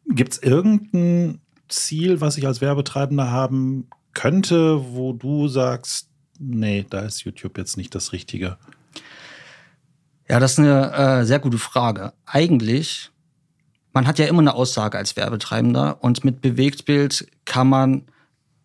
Gibt 0.08 0.34
es 0.34 0.44
irgendein 0.44 1.42
Ziel, 1.68 2.22
was 2.22 2.38
ich 2.38 2.46
als 2.46 2.62
Werbetreibender 2.62 3.32
haben 3.32 3.90
könnte, 4.14 4.94
wo 4.94 5.14
du 5.14 5.48
sagst, 5.48 6.10
nee, 6.40 6.86
da 6.90 7.02
ist 7.02 7.24
YouTube 7.24 7.58
jetzt 7.58 7.78
nicht 7.78 7.96
das 7.96 8.14
Richtige? 8.14 8.58
Ja, 10.30 10.40
das 10.40 10.54
ist 10.54 10.60
eine 10.60 10.92
äh, 10.94 11.26
sehr 11.26 11.40
gute 11.40 11.58
Frage. 11.58 12.14
Eigentlich 12.26 13.12
man 13.96 14.06
hat 14.06 14.20
ja 14.20 14.26
immer 14.26 14.42
eine 14.42 14.54
Aussage 14.54 14.98
als 14.98 15.16
Werbetreibender 15.16 16.04
und 16.04 16.26
mit 16.26 16.42
Bewegtbild 16.42 17.28
kann 17.46 17.70
man 17.70 18.04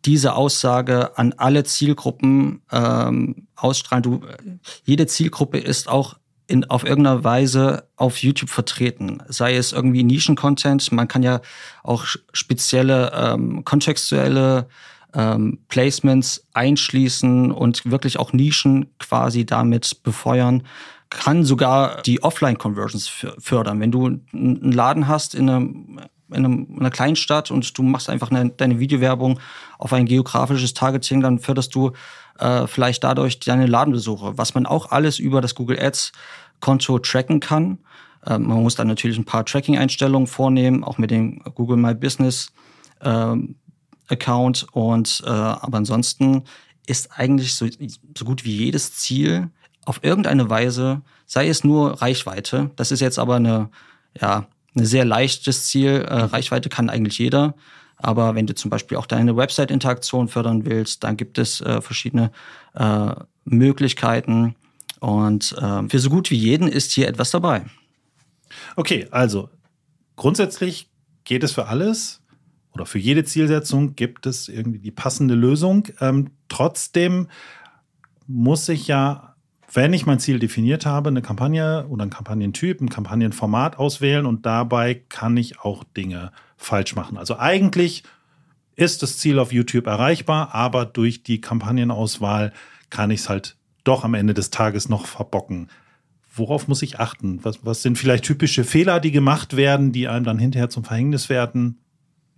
diese 0.04 0.34
Aussage 0.34 1.16
an 1.16 1.34
alle 1.36 1.62
Zielgruppen 1.62 2.62
ähm, 2.72 3.46
ausstrahlen. 3.54 4.02
Du, 4.02 4.22
jede 4.84 5.06
Zielgruppe 5.06 5.58
ist 5.58 5.88
auch 5.88 6.18
in, 6.48 6.64
auf 6.64 6.84
irgendeiner 6.84 7.22
Weise 7.22 7.88
auf 7.94 8.18
YouTube 8.18 8.50
vertreten. 8.50 9.22
Sei 9.28 9.54
es 9.54 9.72
irgendwie 9.72 10.02
Nischen-Content, 10.02 10.90
man 10.90 11.06
kann 11.06 11.22
ja 11.22 11.40
auch 11.84 12.06
spezielle 12.32 13.12
ähm, 13.14 13.64
kontextuelle 13.64 14.66
ähm, 15.14 15.60
Placements 15.68 16.44
einschließen 16.54 17.52
und 17.52 17.88
wirklich 17.88 18.18
auch 18.18 18.32
Nischen 18.32 18.90
quasi 18.98 19.46
damit 19.46 20.02
befeuern 20.02 20.64
kann 21.10 21.44
sogar 21.44 22.02
die 22.02 22.22
Offline-Conversions 22.22 23.08
fördern. 23.38 23.80
Wenn 23.80 23.90
du 23.90 24.06
einen 24.06 24.72
Laden 24.72 25.08
hast 25.08 25.34
in, 25.34 25.50
einem, 25.50 26.00
in, 26.28 26.36
einem, 26.36 26.66
in 26.70 26.80
einer 26.80 26.90
Kleinstadt 26.90 27.50
und 27.50 27.76
du 27.76 27.82
machst 27.82 28.08
einfach 28.08 28.30
eine, 28.30 28.50
deine 28.50 28.78
Videowerbung 28.78 29.40
auf 29.78 29.92
ein 29.92 30.06
geografisches 30.06 30.72
Targeting, 30.72 31.20
dann 31.20 31.40
förderst 31.40 31.74
du 31.74 31.92
äh, 32.38 32.66
vielleicht 32.68 33.02
dadurch 33.02 33.40
deine 33.40 33.66
Ladenbesuche, 33.66 34.38
was 34.38 34.54
man 34.54 34.66
auch 34.66 34.92
alles 34.92 35.18
über 35.18 35.40
das 35.40 35.56
Google 35.56 35.80
Ads-Konto 35.80 37.00
tracken 37.00 37.40
kann. 37.40 37.78
Äh, 38.24 38.38
man 38.38 38.62
muss 38.62 38.76
dann 38.76 38.86
natürlich 38.86 39.18
ein 39.18 39.24
paar 39.24 39.44
Tracking-Einstellungen 39.44 40.28
vornehmen, 40.28 40.84
auch 40.84 40.96
mit 40.96 41.10
dem 41.10 41.42
Google 41.54 41.76
My 41.76 41.94
Business 41.94 42.52
äh, 43.00 43.34
Account. 44.08 44.66
Und 44.72 45.22
äh, 45.26 45.28
aber 45.28 45.78
ansonsten 45.78 46.44
ist 46.86 47.18
eigentlich 47.18 47.54
so, 47.56 47.66
so 48.16 48.24
gut 48.24 48.44
wie 48.44 48.56
jedes 48.56 48.94
Ziel 48.94 49.50
auf 49.90 50.04
irgendeine 50.04 50.48
Weise, 50.48 51.02
sei 51.26 51.48
es 51.48 51.64
nur 51.64 52.00
Reichweite, 52.00 52.70
das 52.76 52.92
ist 52.92 53.00
jetzt 53.00 53.18
aber 53.18 53.34
eine, 53.34 53.68
ja, 54.20 54.46
ein 54.76 54.86
sehr 54.86 55.04
leichtes 55.04 55.66
Ziel. 55.66 56.06
Äh, 56.08 56.14
Reichweite 56.14 56.68
kann 56.68 56.88
eigentlich 56.88 57.18
jeder. 57.18 57.54
Aber 57.96 58.36
wenn 58.36 58.46
du 58.46 58.54
zum 58.54 58.70
Beispiel 58.70 58.96
auch 58.96 59.06
deine 59.06 59.36
Website-Interaktion 59.36 60.28
fördern 60.28 60.64
willst, 60.64 61.02
dann 61.02 61.16
gibt 61.16 61.38
es 61.38 61.60
äh, 61.60 61.80
verschiedene 61.80 62.30
äh, 62.74 63.14
Möglichkeiten. 63.44 64.54
Und 65.00 65.56
äh, 65.60 65.88
für 65.88 65.98
so 65.98 66.08
gut 66.08 66.30
wie 66.30 66.36
jeden 66.36 66.68
ist 66.68 66.92
hier 66.92 67.08
etwas 67.08 67.32
dabei. 67.32 67.64
Okay, 68.76 69.08
also 69.10 69.50
grundsätzlich 70.14 70.88
geht 71.24 71.42
es 71.42 71.50
für 71.50 71.66
alles 71.66 72.22
oder 72.74 72.86
für 72.86 73.00
jede 73.00 73.24
Zielsetzung 73.24 73.96
gibt 73.96 74.26
es 74.26 74.46
irgendwie 74.46 74.78
die 74.78 74.92
passende 74.92 75.34
Lösung. 75.34 75.88
Ähm, 76.00 76.30
trotzdem 76.48 77.26
muss 78.28 78.68
ich 78.68 78.86
ja 78.86 79.29
wenn 79.72 79.92
ich 79.92 80.06
mein 80.06 80.18
Ziel 80.18 80.38
definiert 80.38 80.86
habe, 80.86 81.10
eine 81.10 81.22
Kampagne 81.22 81.86
oder 81.88 82.04
ein 82.04 82.10
Kampagnentyp, 82.10 82.80
ein 82.80 82.88
Kampagnenformat 82.88 83.78
auswählen 83.78 84.26
und 84.26 84.44
dabei 84.46 84.94
kann 85.08 85.36
ich 85.36 85.60
auch 85.60 85.84
Dinge 85.84 86.32
falsch 86.56 86.94
machen. 86.96 87.16
Also 87.16 87.38
eigentlich 87.38 88.02
ist 88.76 89.02
das 89.02 89.18
Ziel 89.18 89.38
auf 89.38 89.52
YouTube 89.52 89.86
erreichbar, 89.86 90.54
aber 90.54 90.86
durch 90.86 91.22
die 91.22 91.40
Kampagnenauswahl 91.40 92.52
kann 92.88 93.10
ich 93.10 93.20
es 93.20 93.28
halt 93.28 93.56
doch 93.84 94.04
am 94.04 94.14
Ende 94.14 94.34
des 94.34 94.50
Tages 94.50 94.88
noch 94.88 95.06
verbocken. 95.06 95.68
worauf 96.32 96.68
muss 96.68 96.82
ich 96.82 97.00
achten? 97.00 97.40
Was, 97.44 97.64
was 97.64 97.82
sind 97.82 97.98
vielleicht 97.98 98.24
typische 98.24 98.62
Fehler, 98.62 99.00
die 99.00 99.10
gemacht 99.10 99.56
werden, 99.56 99.90
die 99.90 100.06
einem 100.06 100.24
dann 100.24 100.38
hinterher 100.38 100.70
zum 100.70 100.84
Verhängnis 100.84 101.28
werden? 101.28 101.80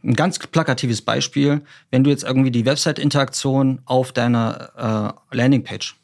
Ein 0.02 0.14
ganz 0.14 0.38
plakatives 0.38 1.02
Beispiel, 1.02 1.62
wenn 1.90 2.02
du 2.02 2.10
jetzt 2.10 2.24
irgendwie 2.24 2.50
die 2.50 2.64
Website-Interaktion 2.64 3.82
auf 3.84 4.12
deiner 4.12 5.14
äh, 5.30 5.36
Landingpage, 5.36 5.94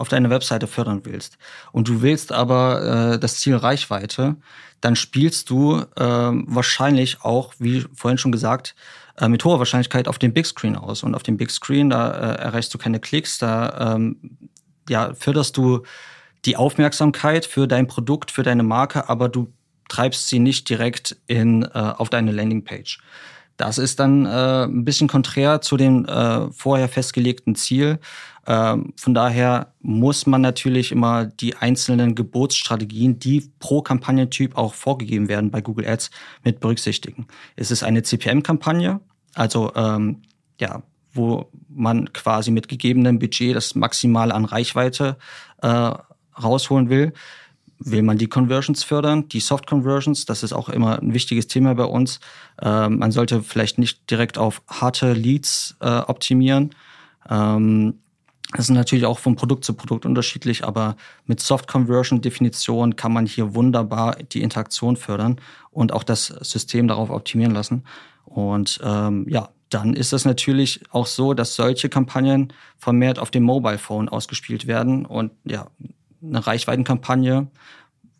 auf 0.00 0.08
deiner 0.08 0.30
Webseite 0.30 0.66
fördern 0.66 1.02
willst 1.04 1.38
und 1.72 1.88
du 1.88 2.02
willst 2.02 2.32
aber 2.32 3.14
äh, 3.14 3.18
das 3.18 3.36
Ziel 3.36 3.56
Reichweite, 3.56 4.36
dann 4.80 4.96
spielst 4.96 5.50
du 5.50 5.80
äh, 5.96 6.04
wahrscheinlich 6.04 7.22
auch, 7.22 7.54
wie 7.58 7.84
vorhin 7.94 8.18
schon 8.18 8.32
gesagt, 8.32 8.74
äh, 9.18 9.28
mit 9.28 9.44
hoher 9.44 9.58
Wahrscheinlichkeit 9.58 10.08
auf 10.08 10.18
dem 10.18 10.32
Big 10.32 10.46
Screen 10.46 10.76
aus. 10.76 11.02
Und 11.02 11.14
auf 11.14 11.22
dem 11.22 11.36
Big 11.36 11.50
Screen, 11.50 11.90
da 11.90 12.10
äh, 12.10 12.40
erreichst 12.40 12.72
du 12.72 12.78
keine 12.78 13.00
Klicks, 13.00 13.38
da 13.38 13.94
ähm, 13.94 14.38
ja, 14.88 15.12
förderst 15.14 15.56
du 15.56 15.82
die 16.46 16.56
Aufmerksamkeit 16.56 17.44
für 17.44 17.68
dein 17.68 17.86
Produkt, 17.86 18.30
für 18.30 18.42
deine 18.42 18.62
Marke, 18.62 19.08
aber 19.08 19.28
du 19.28 19.52
treibst 19.88 20.28
sie 20.28 20.38
nicht 20.38 20.68
direkt 20.68 21.16
in, 21.26 21.62
äh, 21.62 21.68
auf 21.74 22.08
deine 22.08 22.32
Landingpage. 22.32 23.00
Das 23.60 23.76
ist 23.76 24.00
dann 24.00 24.24
äh, 24.24 24.64
ein 24.64 24.86
bisschen 24.86 25.06
konträr 25.06 25.60
zu 25.60 25.76
dem 25.76 26.06
äh, 26.06 26.50
vorher 26.50 26.88
festgelegten 26.88 27.54
Ziel. 27.56 27.98
Ähm, 28.46 28.94
von 28.96 29.12
daher 29.12 29.74
muss 29.82 30.26
man 30.26 30.40
natürlich 30.40 30.92
immer 30.92 31.26
die 31.26 31.56
einzelnen 31.56 32.14
Geburtsstrategien, 32.14 33.18
die 33.18 33.52
pro 33.58 33.82
Kampagnentyp 33.82 34.56
auch 34.56 34.72
vorgegeben 34.72 35.28
werden 35.28 35.50
bei 35.50 35.60
Google 35.60 35.86
Ads, 35.86 36.10
mit 36.42 36.60
berücksichtigen. 36.60 37.26
Es 37.54 37.70
ist 37.70 37.82
eine 37.82 38.02
CPM-Kampagne, 38.02 39.00
also 39.34 39.72
ähm, 39.74 40.22
ja, 40.58 40.82
wo 41.12 41.50
man 41.68 42.14
quasi 42.14 42.50
mit 42.50 42.66
gegebenem 42.66 43.18
Budget 43.18 43.54
das 43.54 43.74
maximal 43.74 44.32
an 44.32 44.46
Reichweite 44.46 45.18
äh, 45.60 45.92
rausholen 46.42 46.88
will. 46.88 47.12
Will 47.82 48.02
man 48.02 48.18
die 48.18 48.28
Conversions 48.28 48.84
fördern, 48.84 49.28
die 49.28 49.40
Soft 49.40 49.66
Conversions, 49.66 50.26
das 50.26 50.42
ist 50.42 50.52
auch 50.52 50.68
immer 50.68 51.00
ein 51.00 51.14
wichtiges 51.14 51.46
Thema 51.46 51.74
bei 51.74 51.84
uns. 51.84 52.20
Ähm, 52.60 52.98
man 52.98 53.10
sollte 53.10 53.42
vielleicht 53.42 53.78
nicht 53.78 54.10
direkt 54.10 54.36
auf 54.36 54.62
harte 54.68 55.14
Leads 55.14 55.76
äh, 55.80 55.88
optimieren. 55.88 56.74
Ähm, 57.28 57.94
das 58.52 58.68
ist 58.68 58.70
natürlich 58.70 59.06
auch 59.06 59.18
von 59.18 59.36
Produkt 59.36 59.64
zu 59.64 59.74
Produkt 59.74 60.04
unterschiedlich, 60.04 60.64
aber 60.64 60.96
mit 61.24 61.40
Soft 61.40 61.68
Conversion 61.68 62.20
Definition 62.20 62.96
kann 62.96 63.12
man 63.12 63.24
hier 63.24 63.54
wunderbar 63.54 64.16
die 64.16 64.42
Interaktion 64.42 64.96
fördern 64.96 65.40
und 65.70 65.92
auch 65.92 66.02
das 66.02 66.26
System 66.26 66.88
darauf 66.88 67.10
optimieren 67.10 67.54
lassen. 67.54 67.84
Und 68.24 68.80
ähm, 68.82 69.26
ja, 69.28 69.50
dann 69.70 69.94
ist 69.94 70.12
es 70.12 70.24
natürlich 70.24 70.82
auch 70.90 71.06
so, 71.06 71.32
dass 71.32 71.54
solche 71.54 71.88
Kampagnen 71.88 72.52
vermehrt 72.76 73.20
auf 73.20 73.30
dem 73.30 73.44
Mobile 73.44 73.78
Phone 73.78 74.08
ausgespielt 74.08 74.66
werden 74.66 75.06
und 75.06 75.30
ja, 75.44 75.68
eine 76.22 76.46
Reichweitenkampagne, 76.46 77.48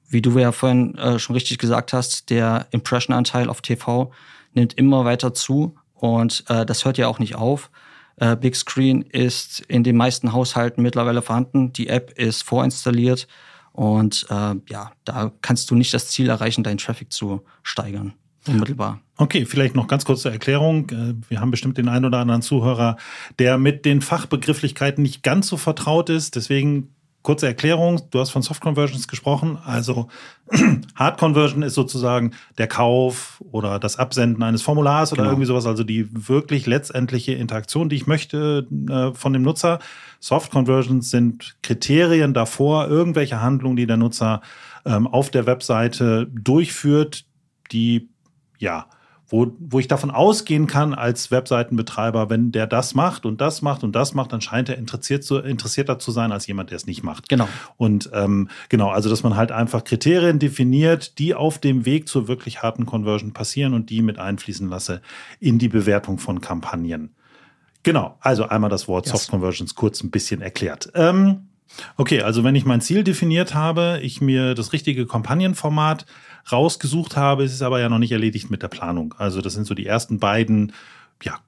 wie 0.09 0.23
du 0.23 0.37
ja 0.39 0.53
vorhin 0.53 0.97
äh, 0.97 1.19
schon 1.19 1.35
richtig 1.35 1.59
gesagt 1.59 1.93
hast, 1.93 2.31
der 2.31 2.67
Impression-Anteil 2.71 3.49
auf 3.49 3.61
TV 3.61 4.13
nimmt 4.55 4.75
immer 4.75 5.05
weiter 5.05 5.33
zu 5.35 5.77
und 5.95 6.45
äh, 6.49 6.67
das 6.67 6.85
hört 6.85 6.99
ja 6.99 7.09
auch 7.09 7.19
nicht 7.19 7.37
auf. 7.37 7.71
Äh, 8.17 8.37
Big 8.37 8.57
Screen 8.57 9.03
ist 9.03 9.61
in 9.61 9.85
den 9.85 9.97
meisten 9.97 10.33
Haushalten 10.33 10.83
mittlerweile 10.83 11.23
vorhanden. 11.23 11.73
Die 11.73 11.89
App 11.89 12.19
ist 12.19 12.43
vorinstalliert 12.43 13.29
und 13.73 14.27
äh, 14.31 14.55
ja, 14.69 14.93
da 15.05 15.33
kannst 15.43 15.71
du 15.71 15.75
nicht 15.75 15.95
das 15.95 16.09
Ziel 16.09 16.29
erreichen, 16.29 16.65
deinen 16.65 16.79
Traffic 16.79 17.13
zu 17.13 17.43
steigern. 17.63 18.15
Unmittelbar. 18.47 19.01
Okay, 19.17 19.45
vielleicht 19.45 19.77
noch 19.77 19.87
ganz 19.87 20.05
kurze 20.05 20.31
Erklärung. 20.31 20.89
Äh, 20.91 21.15
wir 21.29 21.41
haben 21.41 21.51
bestimmt 21.51 21.79
den 21.79 21.89
einen 21.89 22.07
oder 22.07 22.19
anderen 22.19 22.43
Zuhörer, 22.43 22.97
der 23.39 23.59
mit 23.59 23.85
den 23.85 24.01
Fachbegrifflichkeiten 24.01 25.03
nicht 25.03 25.23
ganz 25.23 25.47
so 25.47 25.57
vertraut 25.57 26.09
ist. 26.09 26.37
Deswegen 26.37 26.95
kurze 27.23 27.47
Erklärung, 27.47 28.01
du 28.11 28.19
hast 28.19 28.31
von 28.31 28.43
Soft 28.43 28.63
Conversions 28.63 29.07
gesprochen. 29.07 29.59
Also 29.65 30.09
Hard 30.95 31.19
Conversion 31.19 31.63
ist 31.63 31.75
sozusagen 31.75 32.33
der 32.57 32.67
Kauf 32.67 33.43
oder 33.53 33.79
das 33.79 33.99
Absenden 33.99 34.43
eines 34.43 34.63
Formulars 34.63 35.13
oder 35.13 35.23
genau. 35.23 35.33
irgendwie 35.33 35.47
sowas, 35.47 35.67
also 35.67 35.85
die 35.85 36.09
wirklich 36.11 36.67
letztendliche 36.67 37.33
Interaktion, 37.33 37.89
die 37.89 37.97
ich 37.97 38.07
möchte 38.07 38.67
äh, 38.89 39.13
von 39.15 39.33
dem 39.33 39.43
Nutzer. 39.43 39.81
Soft 40.19 40.51
Conversions 40.51 41.11
sind 41.11 41.57
Kriterien 41.63 42.33
davor, 42.33 42.89
irgendwelche 42.89 43.41
Handlungen, 43.41 43.77
die 43.77 43.87
der 43.87 43.97
Nutzer 43.97 44.41
ähm, 44.87 45.07
auf 45.07 45.31
der 45.31 45.47
Webseite 45.47 46.27
durchführt, 46.33 47.27
die 47.71 48.09
ja 48.59 48.87
wo, 49.31 49.57
wo 49.59 49.79
ich 49.79 49.89
davon 49.89 50.11
ausgehen 50.11 50.67
kann 50.67 50.93
als 50.93 51.31
Webseitenbetreiber, 51.31 52.29
wenn 52.29 52.51
der 52.51 52.67
das 52.67 52.95
macht 52.95 53.25
und 53.25 53.41
das 53.41 53.63
macht 53.63 53.85
und 53.85 53.93
das 53.93 54.13
macht, 54.13 54.33
dann 54.33 54.41
scheint 54.41 54.69
er 54.69 54.77
interessiert 54.77 55.23
zu, 55.23 55.39
interessierter 55.39 56.01
zu 56.01 56.11
sein 56.11 56.33
als 56.33 56.47
jemand, 56.49 56.71
der 56.71 56.77
es 56.77 56.87
nicht 56.87 57.05
macht. 57.05 57.29
Genau. 57.29 57.49
Und 57.77 58.11
ähm, 58.13 58.49
genau, 58.69 58.91
also 58.91 59.09
dass 59.09 59.23
man 59.23 59.37
halt 59.37 59.53
einfach 59.53 59.85
Kriterien 59.85 60.41
definiert, 60.41 61.19
die 61.19 61.35
auf 61.35 61.59
dem 61.59 61.87
Weg 61.87 62.09
zur 62.09 62.27
wirklich 62.27 62.63
harten 62.63 62.87
Conversion 62.87 63.33
passieren 63.33 63.73
und 63.73 63.89
die 63.89 64.03
mit 64.03 64.19
einfließen 64.19 64.69
lasse 64.69 65.01
in 65.39 65.59
die 65.59 65.69
Bewertung 65.69 66.19
von 66.19 66.41
Kampagnen. 66.41 67.15
Genau, 67.83 68.19
also 68.21 68.45
einmal 68.45 68.69
das 68.69 68.89
Wort 68.89 69.07
yes. 69.07 69.13
Soft 69.13 69.31
Conversions 69.31 69.75
kurz 69.75 70.03
ein 70.03 70.11
bisschen 70.11 70.43
erklärt. 70.43 70.91
Ähm, 70.95 71.50
okay, 71.97 72.23
also 72.23 72.45
wenn 72.45 72.55
ich 72.55 72.65
mein 72.65 72.81
Ziel 72.81 73.05
definiert 73.05 73.55
habe, 73.55 74.01
ich 74.03 74.21
mir 74.21 74.55
das 74.55 74.73
richtige 74.73 75.07
Kampagnenformat 75.07 76.07
rausgesucht 76.51 77.17
habe, 77.17 77.45
ist 77.45 77.55
es 77.55 77.63
aber 77.63 77.81
ja 77.81 77.89
noch 77.89 77.99
nicht 77.99 78.13
erledigt 78.13 78.51
mit 78.51 78.63
der 78.63 78.69
Planung. 78.69 79.15
Also 79.19 79.41
das 79.41 79.55
sind 79.55 79.67
so 79.67 79.75
die 79.75 79.87
ersten 79.87 80.19
beiden 80.19 80.73
ja, 81.23 81.39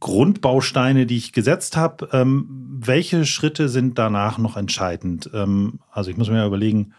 Grundbausteine, 0.00 1.06
die 1.06 1.16
ich 1.16 1.32
gesetzt 1.32 1.76
habe. 1.76 2.08
Ähm, 2.12 2.46
welche 2.80 3.24
Schritte 3.24 3.68
sind 3.68 3.98
danach 3.98 4.38
noch 4.38 4.56
entscheidend? 4.56 5.30
Ähm, 5.32 5.80
also 5.90 6.10
ich 6.10 6.16
muss 6.16 6.28
mir 6.28 6.38
ja 6.38 6.46
überlegen, 6.46 6.92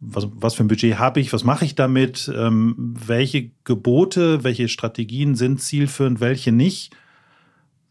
was, 0.00 0.28
was 0.32 0.54
für 0.54 0.64
ein 0.64 0.68
Budget 0.68 0.98
habe 0.98 1.20
ich, 1.20 1.32
was 1.32 1.44
mache 1.44 1.64
ich 1.64 1.74
damit, 1.74 2.30
ähm, 2.34 2.74
welche 2.78 3.50
Gebote, 3.64 4.44
welche 4.44 4.68
Strategien 4.68 5.34
sind 5.34 5.60
zielführend, 5.60 6.20
welche 6.20 6.52
nicht. 6.52 6.94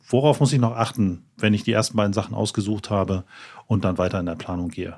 Worauf 0.10 0.40
muss 0.40 0.54
ich 0.54 0.60
noch 0.60 0.78
achten, 0.78 1.26
wenn 1.38 1.54
ich 1.54 1.64
die 1.64 1.74
ersten 1.74 1.98
beiden 1.98 2.14
Sachen 2.14 2.34
ausgesucht 2.34 2.90
habe 2.90 3.26
und 3.68 3.86
dann 3.86 3.98
weiter 3.98 4.20
in 4.20 4.26
der 4.26 4.36
Planung 4.36 4.70
gehe? 4.70 4.96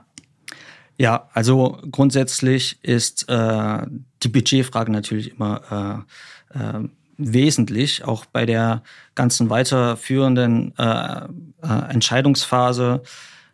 Ja, 0.97 1.29
also 1.33 1.77
grundsätzlich 1.91 2.83
ist 2.83 3.29
äh, 3.29 3.85
die 4.21 4.27
Budgetfrage 4.27 4.91
natürlich 4.91 5.31
immer 5.31 6.05
äh, 6.53 6.59
äh, 6.59 6.89
wesentlich, 7.17 8.03
auch 8.03 8.25
bei 8.25 8.45
der 8.45 8.83
ganzen 9.15 9.49
weiterführenden 9.49 10.73
äh, 10.77 11.21
äh, 11.61 11.89
Entscheidungsphase. 11.89 13.01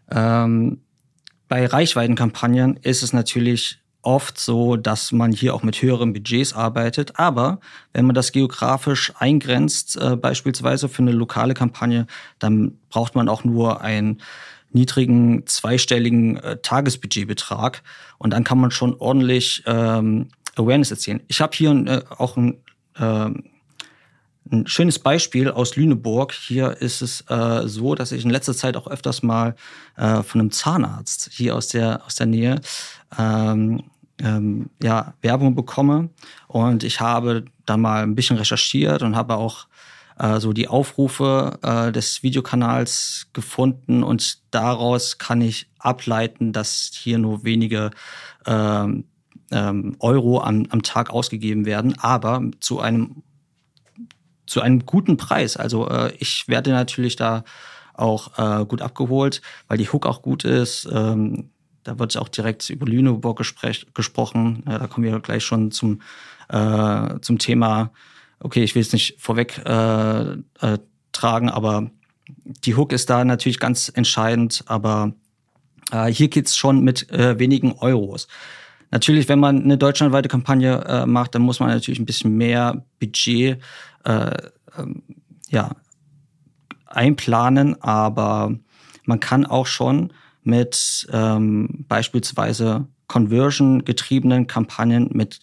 Ähm, 0.09 0.81
bei 1.47 1.65
Reichweitenkampagnen 1.65 2.77
ist 2.77 3.03
es 3.03 3.13
natürlich 3.13 3.79
oft 4.01 4.39
so, 4.39 4.75
dass 4.75 5.11
man 5.11 5.31
hier 5.31 5.55
auch 5.55 5.63
mit 5.63 5.81
höheren 5.81 6.13
Budgets 6.13 6.53
arbeitet. 6.53 7.19
Aber 7.19 7.59
wenn 7.91 8.05
man 8.05 8.15
das 8.15 8.31
geografisch 8.31 9.13
eingrenzt, 9.17 9.97
äh, 9.97 10.15
beispielsweise 10.15 10.89
für 10.89 11.01
eine 11.01 11.11
lokale 11.11 11.53
Kampagne, 11.53 12.05
dann 12.39 12.77
braucht 12.89 13.15
man 13.15 13.29
auch 13.29 13.43
nur 13.43 13.81
ein 13.81 14.21
niedrigen 14.75 15.47
zweistelligen 15.47 16.37
äh, 16.37 16.57
Tagesbudgetbetrag 16.57 17.81
und 18.17 18.31
dann 18.31 18.43
kann 18.43 18.59
man 18.59 18.71
schon 18.71 18.93
ordentlich 18.99 19.63
ähm, 19.65 20.27
Awareness 20.55 20.91
erzielen. 20.91 21.21
Ich 21.27 21.41
habe 21.41 21.55
hier 21.55 21.71
äh, 21.71 22.01
auch 22.17 22.37
ein, 22.37 22.57
äh, 22.97 23.29
ein 24.51 24.67
schönes 24.67 24.99
Beispiel 24.99 25.49
aus 25.49 25.75
Lüneburg. 25.75 26.33
Hier 26.33 26.77
ist 26.81 27.01
es 27.01 27.21
äh, 27.29 27.67
so, 27.67 27.95
dass 27.95 28.11
ich 28.11 28.23
in 28.23 28.29
letzter 28.29 28.53
Zeit 28.53 28.77
auch 28.77 28.87
öfters 28.87 29.23
mal 29.23 29.55
äh, 29.95 30.21
von 30.21 30.41
einem 30.41 30.51
Zahnarzt 30.51 31.29
hier 31.31 31.55
aus 31.55 31.69
der, 31.69 32.05
aus 32.05 32.15
der 32.15 32.27
Nähe 32.27 32.61
ähm, 33.17 33.83
ähm, 34.21 34.69
ja, 34.83 35.13
Werbung 35.21 35.55
bekomme. 35.55 36.09
Und 36.47 36.83
ich 36.83 36.99
habe 36.99 37.45
da 37.65 37.77
mal 37.77 38.03
ein 38.03 38.15
bisschen 38.15 38.37
recherchiert 38.37 39.01
und 39.01 39.15
habe 39.15 39.35
auch 39.35 39.67
äh, 40.19 40.39
so 40.39 40.53
die 40.53 40.67
Aufrufe 40.67 41.59
äh, 41.61 41.91
des 41.91 42.23
Videokanals 42.23 43.27
gefunden 43.33 44.03
und 44.03 44.39
daraus 44.53 45.17
kann 45.17 45.41
ich 45.41 45.69
ableiten, 45.79 46.53
dass 46.53 46.91
hier 46.93 47.17
nur 47.17 47.43
wenige 47.43 47.91
ähm, 48.45 49.05
ähm, 49.51 49.95
Euro 49.99 50.41
am, 50.41 50.65
am 50.69 50.81
Tag 50.83 51.09
ausgegeben 51.09 51.65
werden, 51.65 51.97
aber 51.99 52.41
zu 52.59 52.79
einem 52.79 53.23
zu 54.47 54.61
einem 54.61 54.85
guten 54.85 55.17
Preis. 55.17 55.57
Also 55.57 55.89
äh, 55.89 56.13
ich 56.19 56.47
werde 56.47 56.69
natürlich 56.71 57.15
da 57.15 57.43
auch 57.93 58.37
äh, 58.37 58.65
gut 58.65 58.81
abgeholt, 58.81 59.41
weil 59.67 59.77
die 59.77 59.89
Hook 59.89 60.05
auch 60.05 60.21
gut 60.21 60.43
ist. 60.43 60.87
Ähm, 60.91 61.49
da 61.83 61.97
wird 61.99 62.17
auch 62.17 62.29
direkt 62.29 62.69
über 62.69 62.85
Lüneburg 62.85 63.37
gesprochen. 63.93 64.63
Ja, 64.67 64.79
da 64.79 64.87
kommen 64.87 65.05
wir 65.05 65.19
gleich 65.19 65.43
schon 65.43 65.71
zum, 65.71 66.01
äh, 66.49 67.19
zum 67.21 67.39
Thema 67.39 67.91
okay, 68.39 68.63
ich 68.63 68.75
will 68.75 68.81
es 68.81 68.93
nicht 68.93 69.15
vorweg 69.19 69.61
äh, 69.65 70.33
äh, 70.33 70.77
tragen, 71.11 71.49
aber 71.49 71.89
die 72.37 72.75
Hook 72.75 72.91
ist 72.91 73.09
da 73.09 73.23
natürlich 73.23 73.59
ganz 73.59 73.91
entscheidend, 73.93 74.63
aber 74.67 75.13
äh, 75.91 76.07
hier 76.07 76.27
geht's 76.27 76.55
schon 76.55 76.81
mit 76.81 77.09
äh, 77.11 77.39
wenigen 77.39 77.73
Euros. 77.73 78.27
Natürlich, 78.91 79.27
wenn 79.27 79.39
man 79.39 79.63
eine 79.63 79.77
deutschlandweite 79.77 80.29
Kampagne 80.29 80.83
äh, 80.85 81.05
macht, 81.05 81.35
dann 81.35 81.41
muss 81.41 81.59
man 81.59 81.69
natürlich 81.69 81.99
ein 81.99 82.05
bisschen 82.05 82.37
mehr 82.37 82.85
Budget 82.99 83.59
äh, 84.03 84.37
ähm, 84.77 85.03
ja, 85.49 85.75
einplanen, 86.85 87.81
aber 87.81 88.55
man 89.05 89.19
kann 89.19 89.45
auch 89.45 89.67
schon 89.67 90.13
mit 90.43 91.07
ähm, 91.11 91.85
beispielsweise 91.87 92.87
conversion-getriebenen 93.07 94.47
Kampagnen 94.47 95.09
mit 95.13 95.41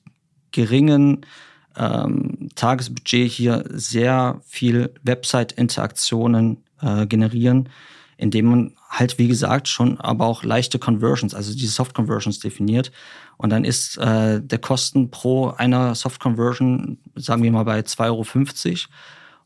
geringen 0.53 1.27
ähm, 1.77 2.49
Tagesbudget 2.55 3.31
hier 3.31 3.65
sehr 3.71 4.41
viel 4.47 4.93
Website-Interaktionen 5.03 6.59
äh, 6.81 7.07
generieren, 7.07 7.69
indem 8.17 8.47
man 8.47 8.73
halt, 8.89 9.19
wie 9.19 9.29
gesagt, 9.29 9.69
schon 9.69 9.99
aber 10.01 10.27
auch 10.27 10.45
leichte 10.45 10.79
Conversions, 10.79 11.35
also 11.35 11.53
diese 11.53 11.73
Soft-Conversions 11.73 12.41
definiert. 12.41 12.93
Und 13.37 13.51
dann 13.51 13.65
ist 13.65 13.97
äh, 13.99 14.41
der 14.41 14.59
Kosten 14.59 15.11
pro 15.11 15.49
einer 15.49 15.95
Soft-Conversion, 15.95 16.99
sagen 17.17 17.43
wir 17.43 17.53
mal, 17.53 17.65
bei 17.65 17.81
2,50 17.81 18.07
Euro. 18.07 18.77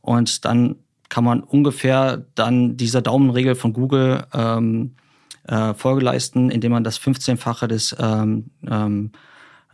Und 0.01 0.45
dann 0.45 0.77
kann 1.09 1.25
man 1.25 1.41
ungefähr 1.41 2.25
dann 2.35 2.77
dieser 2.77 3.03
Daumenregel 3.03 3.55
von 3.55 3.73
Google 3.73 4.27
ähm, 4.35 4.97
äh, 5.45 5.75
Folge 5.75 6.05
leisten, 6.05 6.51
indem 6.51 6.73
man 6.73 6.85
das 6.85 7.01
15-fache 7.01 7.69
des, 7.69 7.95
ähm, 7.99 8.51
ähm, 8.69 9.13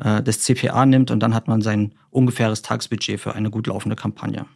äh, 0.03 0.23
des 0.23 0.41
CPA 0.41 0.87
nimmt 0.87 1.11
und 1.11 1.21
dann 1.21 1.35
hat 1.35 1.49
man 1.49 1.63
sein 1.63 1.95
ungefähres 2.11 2.63
Tagesbudget 2.63 3.21
für 3.21 3.35
eine 3.35 3.51
gut 3.51 3.67
laufende 3.67 3.97
Kampagne. 3.97 4.47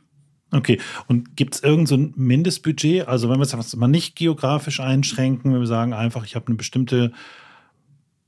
Okay, 0.52 0.80
und 1.08 1.36
gibt 1.36 1.56
es 1.56 1.62
irgendein 1.62 1.86
so 1.86 2.12
Mindestbudget? 2.14 3.08
Also 3.08 3.28
wenn 3.28 3.38
wir 3.38 3.42
es 3.42 3.76
mal 3.76 3.88
nicht 3.88 4.16
geografisch 4.16 4.80
einschränken, 4.80 5.52
wenn 5.52 5.60
wir 5.60 5.66
sagen 5.66 5.92
einfach, 5.92 6.24
ich 6.24 6.36
habe 6.36 6.46
eine 6.46 6.56
bestimmte 6.56 7.12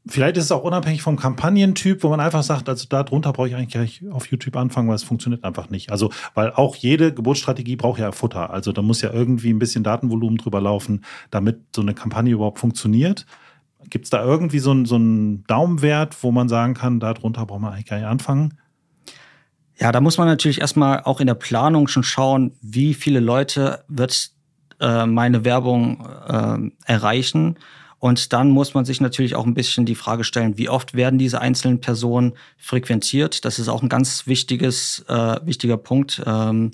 vielleicht 0.08 0.36
ist 0.36 0.44
es 0.44 0.52
auch 0.52 0.64
unabhängig 0.64 1.02
vom 1.02 1.16
Kampagnentyp, 1.16 2.02
wo 2.02 2.08
man 2.08 2.20
einfach 2.20 2.42
sagt, 2.42 2.68
also 2.68 2.86
darunter 2.88 3.32
brauche 3.32 3.48
ich 3.48 3.54
eigentlich 3.54 3.70
gleich 3.70 4.02
auf 4.10 4.26
YouTube 4.26 4.56
anfangen, 4.56 4.88
weil 4.88 4.96
es 4.96 5.02
funktioniert 5.02 5.44
einfach 5.44 5.70
nicht. 5.70 5.90
Also, 5.90 6.10
weil 6.34 6.52
auch 6.52 6.76
jede 6.76 7.12
Geburtsstrategie 7.12 7.76
braucht 7.76 8.00
ja 8.00 8.12
Futter. 8.12 8.50
Also 8.50 8.72
da 8.72 8.82
muss 8.82 9.02
ja 9.02 9.12
irgendwie 9.12 9.50
ein 9.50 9.58
bisschen 9.58 9.84
Datenvolumen 9.84 10.38
drüber 10.38 10.60
laufen, 10.60 11.04
damit 11.30 11.60
so 11.74 11.82
eine 11.82 11.94
Kampagne 11.94 12.32
überhaupt 12.32 12.58
funktioniert. 12.58 13.26
Gibt 13.90 14.04
es 14.04 14.10
da 14.10 14.24
irgendwie 14.24 14.58
so, 14.58 14.84
so 14.84 14.96
einen 14.96 15.44
Daumenwert, 15.44 16.22
wo 16.22 16.30
man 16.32 16.48
sagen 16.48 16.74
kann, 16.74 17.00
darunter 17.00 17.46
braucht 17.46 17.60
man 17.60 17.72
eigentlich 17.72 17.86
gar 17.86 17.98
nicht 17.98 18.06
anfangen? 18.06 18.58
Ja, 19.76 19.92
da 19.92 20.00
muss 20.00 20.18
man 20.18 20.26
natürlich 20.26 20.60
erstmal 20.60 21.02
auch 21.02 21.20
in 21.20 21.26
der 21.26 21.34
Planung 21.34 21.88
schon 21.88 22.02
schauen, 22.02 22.52
wie 22.60 22.94
viele 22.94 23.20
Leute 23.20 23.84
wird 23.88 24.30
äh, 24.80 25.06
meine 25.06 25.44
Werbung 25.44 26.06
äh, 26.26 26.70
erreichen 26.84 27.56
und 28.00 28.32
dann 28.32 28.50
muss 28.50 28.74
man 28.74 28.84
sich 28.84 29.00
natürlich 29.00 29.34
auch 29.34 29.44
ein 29.44 29.54
bisschen 29.54 29.84
die 29.84 29.96
Frage 29.96 30.22
stellen, 30.22 30.56
wie 30.56 30.68
oft 30.68 30.94
werden 30.94 31.18
diese 31.18 31.40
einzelnen 31.40 31.80
Personen 31.80 32.34
frequentiert? 32.56 33.44
Das 33.44 33.58
ist 33.58 33.68
auch 33.68 33.82
ein 33.82 33.88
ganz 33.88 34.26
wichtiges, 34.26 35.04
äh, 35.08 35.36
wichtiger 35.44 35.76
Punkt. 35.76 36.22
Ähm, 36.24 36.70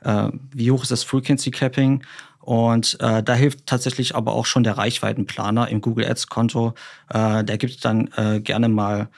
äh, 0.00 0.28
wie 0.52 0.70
hoch 0.70 0.82
ist 0.82 0.90
das 0.90 1.04
Frequency 1.04 1.50
Capping? 1.50 2.02
Und 2.42 2.98
äh, 3.00 3.22
da 3.22 3.34
hilft 3.34 3.66
tatsächlich 3.66 4.16
aber 4.16 4.32
auch 4.32 4.46
schon 4.46 4.64
der 4.64 4.76
Reichweitenplaner 4.76 5.68
im 5.68 5.80
Google 5.80 6.06
Ads 6.06 6.26
Konto. 6.26 6.74
Äh, 7.08 7.44
der 7.44 7.56
gibt 7.56 7.84
dann 7.84 8.10
äh, 8.16 8.40
gerne 8.40 8.68
mal 8.68 9.08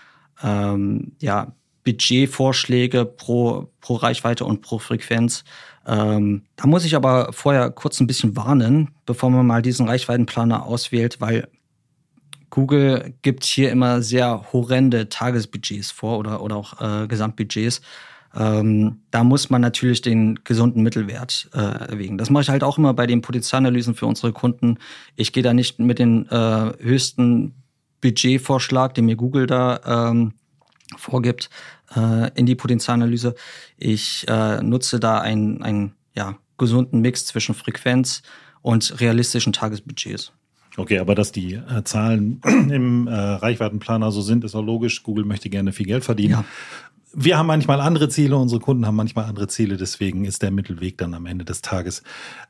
ähm, 0.43 1.13
ja, 1.21 1.53
Budgetvorschläge 1.85 3.07
pro, 3.07 3.73
pro 3.81 3.95
Reichweite 3.95 4.45
und 4.45 4.61
pro 4.61 4.79
Frequenz. 4.79 5.45
Ähm, 5.87 6.43
da 6.57 6.67
muss 6.67 6.85
ich 6.85 6.97
aber 6.97 7.33
vorher 7.33 7.71
kurz 7.71 7.99
ein 8.01 8.07
bisschen 8.07 8.37
warnen, 8.37 8.91
bevor 9.07 9.31
man 9.31 9.47
mal 9.47 9.63
diesen 9.63 9.89
Reichweitenplaner 9.89 10.67
auswählt, 10.67 11.21
weil 11.21 11.49
Google 12.51 13.15
gibt 13.23 13.45
hier 13.45 13.71
immer 13.71 14.01
sehr 14.01 14.53
horrende 14.53 15.09
Tagesbudgets 15.09 15.91
vor 15.91 16.19
oder, 16.19 16.41
oder 16.41 16.57
auch 16.57 16.81
äh, 16.81 17.07
Gesamtbudgets. 17.09 17.81
Ähm, 18.37 19.03
da 19.11 19.23
muss 19.23 19.51
man 19.51 19.61
natürlich 19.61 20.03
den 20.03 20.41
gesunden 20.45 20.83
Mittelwert 20.83 21.49
äh, 21.55 21.59
erwägen. 21.59 22.19
Das 22.19 22.31
mache 22.31 22.43
ich 22.43 22.49
halt 22.49 22.65
auch 22.65 22.79
immer 22.79 22.95
bei 22.95 23.07
den 23.07 23.23
Potenzialanalysen 23.23 23.95
für 23.95 24.07
unsere 24.07 24.33
Kunden. 24.33 24.79
Ich 25.15 25.33
gehe 25.33 25.43
da 25.43 25.55
nicht 25.55 25.79
mit 25.79 25.99
den 25.99 26.29
äh, 26.29 26.73
höchsten 26.81 27.55
Budgetvorschlag, 28.01 28.95
den 28.95 29.07
mir 29.07 29.17
Google 29.17 29.47
da 29.47 30.11
ähm, 30.11 30.33
vorgibt, 30.97 31.49
äh, 31.95 32.31
in 32.35 32.47
die 32.47 32.57
Potenzialanalyse. 32.57 33.35
Ich 33.77 34.27
äh, 34.29 34.63
nutze 34.63 34.99
da 34.99 35.21
einen, 35.21 35.63
einen 35.63 35.95
ja, 36.15 36.37
gesunden 36.59 37.01
Mix 37.01 37.27
zwischen 37.27 37.55
Frequenz 37.55 38.23
und 38.63 39.01
realistischen 39.01 39.53
Tagesbudgets. 39.53 40.33
Okay, 40.77 40.99
aber 40.99 41.15
dass 41.15 41.31
die 41.31 41.55
äh, 41.55 41.85
Zahlen 41.85 42.41
im 42.45 43.07
äh, 43.07 43.13
Reichweitenplaner 43.13 44.11
so 44.11 44.23
sind, 44.23 44.43
ist 44.43 44.57
auch 44.57 44.63
logisch. 44.63 45.05
Google 45.05 45.25
möchte 45.25 45.49
gerne 45.49 45.73
viel 45.73 45.87
Geld 45.87 46.05
verdienen. 46.05 46.33
Ja 46.33 46.45
wir 47.17 47.39
haben 47.39 47.47
manchmal 47.47 47.81
andere 47.81 48.09
Ziele, 48.09 48.37
unsere 48.37 48.61
Kunden 48.61 48.87
haben 48.87 48.97
manchmal 48.97 49.27
andere 49.27 49.49
Ziele, 49.49 49.77
deswegen 49.77 50.25
ist 50.25 50.43
der 50.43 50.51
Mittelweg 50.51 50.99
dann 50.99 51.15
am 51.15 51.27
Ende 51.27 51.45
des 51.45 51.63
Tages 51.63 52.03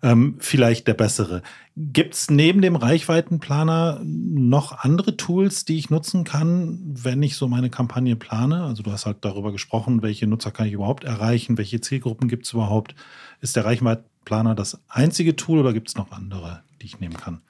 ähm, 0.03 0.37
vielleicht 0.38 0.87
der 0.88 0.94
bessere. 0.94 1.42
Gibt 1.77 2.14
es 2.14 2.31
neben 2.31 2.62
dem 2.62 2.77
Reichweitenplaner 2.77 4.00
noch 4.05 4.72
andere 4.79 5.16
Tools, 5.16 5.64
die 5.64 5.77
ich 5.77 5.90
nutzen 5.90 6.24
kann, 6.24 6.79
wenn 6.85 7.22
ich 7.22 7.37
so 7.37 7.48
meine 7.48 7.70
Kampagne 7.70 8.16
plane? 8.16 8.64
Also 8.64 8.83
du 8.83 8.92
hast 8.92 9.07
halt 9.07 9.18
darüber 9.22 9.53
gesprochen, 9.53 10.03
welche 10.03 10.27
Nutzer 10.27 10.50
kann 10.50 10.66
ich 10.66 10.72
überhaupt 10.72 11.05
erreichen, 11.05 11.59
welche 11.59 11.81
Zielgruppen 11.81 12.29
gibt 12.29 12.46
es 12.46 12.53
überhaupt? 12.53 12.94
Ist 13.40 13.57
der 13.57 13.64
Reichweitenplaner 13.64 14.55
das 14.55 14.81
einzige 14.88 15.37
Tool 15.37 15.59
oder 15.59 15.72
gibt 15.72 15.88
es 15.88 15.96
noch 15.96 16.12
andere, 16.12 16.62
die 16.81 16.87
ich 16.87 17.00
nehmen 17.00 17.16
kann? 17.16 17.40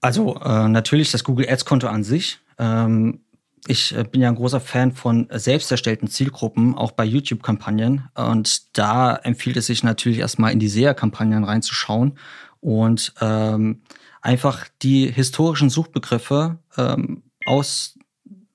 Also 0.00 0.40
äh, 0.40 0.68
natürlich 0.68 1.12
das 1.12 1.24
Google 1.24 1.48
Ads-Konto 1.48 1.86
an 1.86 2.04
sich. 2.04 2.38
Ähm 2.58 3.20
ich 3.66 3.96
äh, 3.96 4.04
bin 4.04 4.20
ja 4.20 4.28
ein 4.28 4.34
großer 4.34 4.60
Fan 4.60 4.92
von 4.92 5.28
selbst 5.30 5.70
erstellten 5.70 6.08
Zielgruppen, 6.08 6.74
auch 6.76 6.92
bei 6.92 7.04
YouTube-Kampagnen. 7.04 8.08
Und 8.14 8.76
da 8.76 9.14
empfiehlt 9.14 9.56
es 9.56 9.66
sich 9.66 9.84
natürlich 9.84 10.18
erstmal 10.18 10.52
in 10.52 10.58
die 10.58 10.68
SEA-Kampagnen 10.68 11.44
reinzuschauen 11.44 12.18
und 12.60 13.14
ähm, 13.20 13.82
einfach 14.20 14.66
die 14.82 15.10
historischen 15.10 15.70
Suchbegriffe 15.70 16.58
ähm, 16.76 17.22
aus 17.44 17.98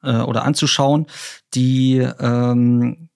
äh, 0.03 0.17
oder 0.17 0.43
anzuschauen, 0.43 1.07
die 1.53 1.97
ähm, 1.97 3.09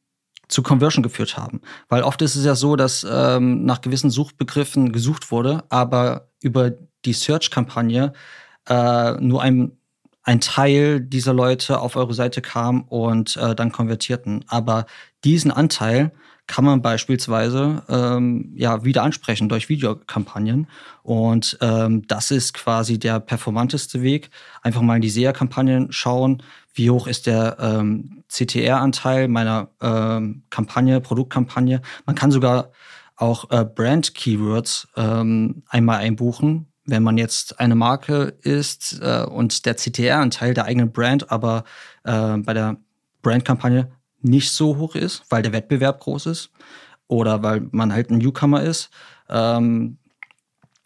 zu 0.47 0.63
Conversion 0.63 1.03
geführt 1.03 1.37
haben. 1.37 1.61
Weil 1.87 2.03
oft 2.03 2.21
ist 2.21 2.35
es 2.35 2.45
ja 2.45 2.55
so, 2.55 2.75
dass 2.75 3.05
ähm, 3.09 3.65
nach 3.65 3.81
gewissen 3.81 4.09
Suchbegriffen 4.09 4.91
gesucht 4.91 5.31
wurde, 5.31 5.63
aber 5.69 6.29
über 6.41 6.71
die 7.05 7.13
Search-Kampagne 7.13 8.13
äh, 8.67 9.11
nur 9.13 9.41
ein 9.41 9.77
ein 10.23 10.41
Teil 10.41 11.01
dieser 11.01 11.33
Leute 11.33 11.79
auf 11.79 11.95
eure 11.95 12.13
Seite 12.13 12.41
kam 12.41 12.83
und 12.83 13.37
äh, 13.37 13.55
dann 13.55 13.71
konvertierten. 13.71 14.45
Aber 14.47 14.85
diesen 15.23 15.51
Anteil 15.51 16.11
kann 16.47 16.65
man 16.65 16.81
beispielsweise 16.81 17.83
ähm, 17.87 18.53
ja 18.55 18.83
wieder 18.83 19.03
ansprechen 19.03 19.47
durch 19.47 19.69
Videokampagnen. 19.69 20.67
Und 21.01 21.57
ähm, 21.61 22.05
das 22.07 22.29
ist 22.31 22.53
quasi 22.53 22.99
der 22.99 23.19
performanteste 23.19 24.01
Weg. 24.01 24.29
Einfach 24.61 24.81
mal 24.81 24.95
in 24.95 25.01
die 25.01 25.09
SEA-Kampagnen 25.09 25.91
schauen, 25.91 26.43
wie 26.73 26.89
hoch 26.89 27.07
ist 27.07 27.25
der 27.25 27.57
ähm, 27.59 28.23
CTR-Anteil 28.27 29.27
meiner 29.27 29.69
ähm, 29.81 30.43
Kampagne, 30.49 30.99
Produktkampagne. 30.99 31.81
Man 32.05 32.15
kann 32.15 32.31
sogar 32.31 32.71
auch 33.15 33.49
äh, 33.51 33.63
Brand-Keywords 33.63 34.89
ähm, 34.97 35.63
einmal 35.69 35.99
einbuchen 35.99 36.70
wenn 36.85 37.03
man 37.03 37.17
jetzt 37.17 37.59
eine 37.59 37.75
Marke 37.75 38.33
ist 38.41 38.99
äh, 39.01 39.23
und 39.23 39.65
der 39.65 39.77
CTR-Anteil 39.77 40.53
der 40.53 40.65
eigenen 40.65 40.91
Brand 40.91 41.31
aber 41.31 41.63
äh, 42.03 42.37
bei 42.37 42.53
der 42.53 42.77
Brandkampagne 43.21 43.91
nicht 44.21 44.51
so 44.51 44.77
hoch 44.77 44.95
ist, 44.95 45.23
weil 45.29 45.41
der 45.43 45.53
Wettbewerb 45.53 45.99
groß 45.99 46.27
ist 46.27 46.51
oder 47.07 47.43
weil 47.43 47.67
man 47.71 47.93
halt 47.93 48.09
ein 48.09 48.17
Newcomer 48.17 48.63
ist, 48.63 48.89
ähm, 49.29 49.97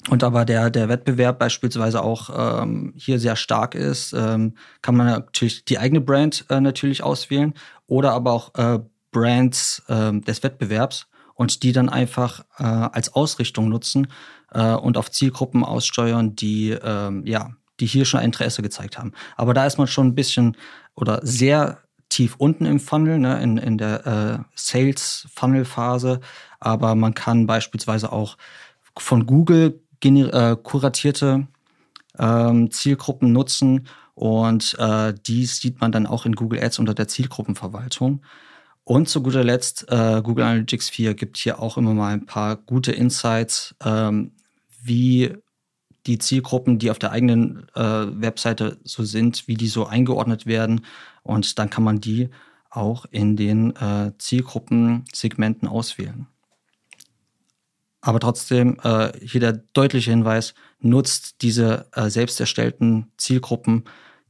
und 0.09 0.23
aber 0.23 0.45
der, 0.45 0.69
der 0.69 0.87
Wettbewerb 0.87 1.39
beispielsweise 1.39 2.03
auch 2.03 2.61
ähm, 2.61 2.93
hier 2.95 3.19
sehr 3.19 3.35
stark 3.35 3.73
ist, 3.73 4.13
ähm, 4.13 4.55
kann 4.81 4.95
man 4.95 5.07
natürlich 5.07 5.65
die 5.65 5.79
eigene 5.79 6.01
Brand 6.01 6.45
äh, 6.49 6.61
natürlich 6.61 7.01
auswählen 7.01 7.53
oder 7.87 8.11
aber 8.11 8.31
auch 8.31 8.53
äh, 8.55 8.79
Brands 9.11 9.83
äh, 9.87 10.13
des 10.19 10.43
Wettbewerbs 10.43 11.07
und 11.33 11.63
die 11.63 11.71
dann 11.71 11.89
einfach 11.89 12.45
äh, 12.59 12.63
als 12.63 13.13
Ausrichtung 13.13 13.69
nutzen 13.69 14.07
äh, 14.55 14.73
und 14.73 14.97
auf 14.97 15.11
Zielgruppen 15.11 15.63
aussteuern, 15.63 16.35
die 16.35 16.71
ähm, 16.71 17.25
ja, 17.25 17.51
die 17.79 17.85
hier 17.85 18.05
schon 18.05 18.21
Interesse 18.21 18.61
gezeigt 18.61 18.97
haben. 18.97 19.11
Aber 19.35 19.53
da 19.53 19.65
ist 19.65 19.77
man 19.77 19.87
schon 19.87 20.07
ein 20.07 20.15
bisschen 20.15 20.55
oder 20.95 21.19
sehr 21.23 21.79
tief 22.09 22.35
unten 22.37 22.65
im 22.65 22.79
Funnel, 22.79 23.19
ne, 23.19 23.41
in, 23.41 23.57
in 23.57 23.77
der 23.77 24.07
äh, 24.07 24.43
Sales-Funnel-Phase. 24.55 26.21
Aber 26.59 26.95
man 26.95 27.13
kann 27.13 27.47
beispielsweise 27.47 28.11
auch 28.11 28.37
von 28.97 29.25
Google 29.25 29.81
äh, 30.03 30.55
kuratierte 30.55 31.47
ähm, 32.17 32.71
Zielgruppen 32.71 33.33
nutzen. 33.33 33.87
Und 34.13 34.77
äh, 34.79 35.13
dies 35.25 35.59
sieht 35.59 35.81
man 35.81 35.91
dann 35.91 36.07
auch 36.07 36.25
in 36.25 36.35
Google 36.35 36.63
Ads 36.63 36.79
unter 36.79 36.93
der 36.93 37.09
Zielgruppenverwaltung. 37.09 38.21
Und 38.85 39.09
zu 39.09 39.23
guter 39.23 39.43
Letzt, 39.43 39.91
äh, 39.91 40.21
Google 40.21 40.45
Analytics 40.45 40.89
4 40.89 41.15
gibt 41.15 41.37
hier 41.37 41.59
auch 41.59 41.75
immer 41.75 41.95
mal 41.95 42.13
ein 42.13 42.27
paar 42.27 42.55
gute 42.55 42.91
Insights, 42.91 43.75
ähm, 43.83 44.31
wie 44.85 45.33
die 46.05 46.19
Zielgruppen, 46.19 46.77
die 46.77 46.91
auf 46.91 46.99
der 46.99 47.11
eigenen 47.11 47.67
äh, 47.75 47.81
Webseite 47.81 48.77
so 48.83 49.03
sind, 49.03 49.47
wie 49.47 49.55
die 49.55 49.67
so 49.67 49.85
eingeordnet 49.87 50.45
werden. 50.45 50.85
Und 51.23 51.57
dann 51.57 51.69
kann 51.69 51.83
man 51.83 51.99
die 51.99 52.29
auch 52.69 53.05
in 53.09 53.35
den 53.35 53.75
äh, 53.75 54.11
Zielgruppensegmenten 54.17 55.67
auswählen. 55.67 56.27
Aber 58.01 58.19
trotzdem 58.19 58.77
äh, 58.83 59.11
hier 59.25 59.39
der 59.41 59.53
deutliche 59.73 60.11
Hinweis, 60.11 60.53
nutzt 60.79 61.41
diese 61.41 61.87
äh, 61.93 62.09
selbst 62.09 62.39
erstellten 62.39 63.11
Zielgruppen, 63.17 63.85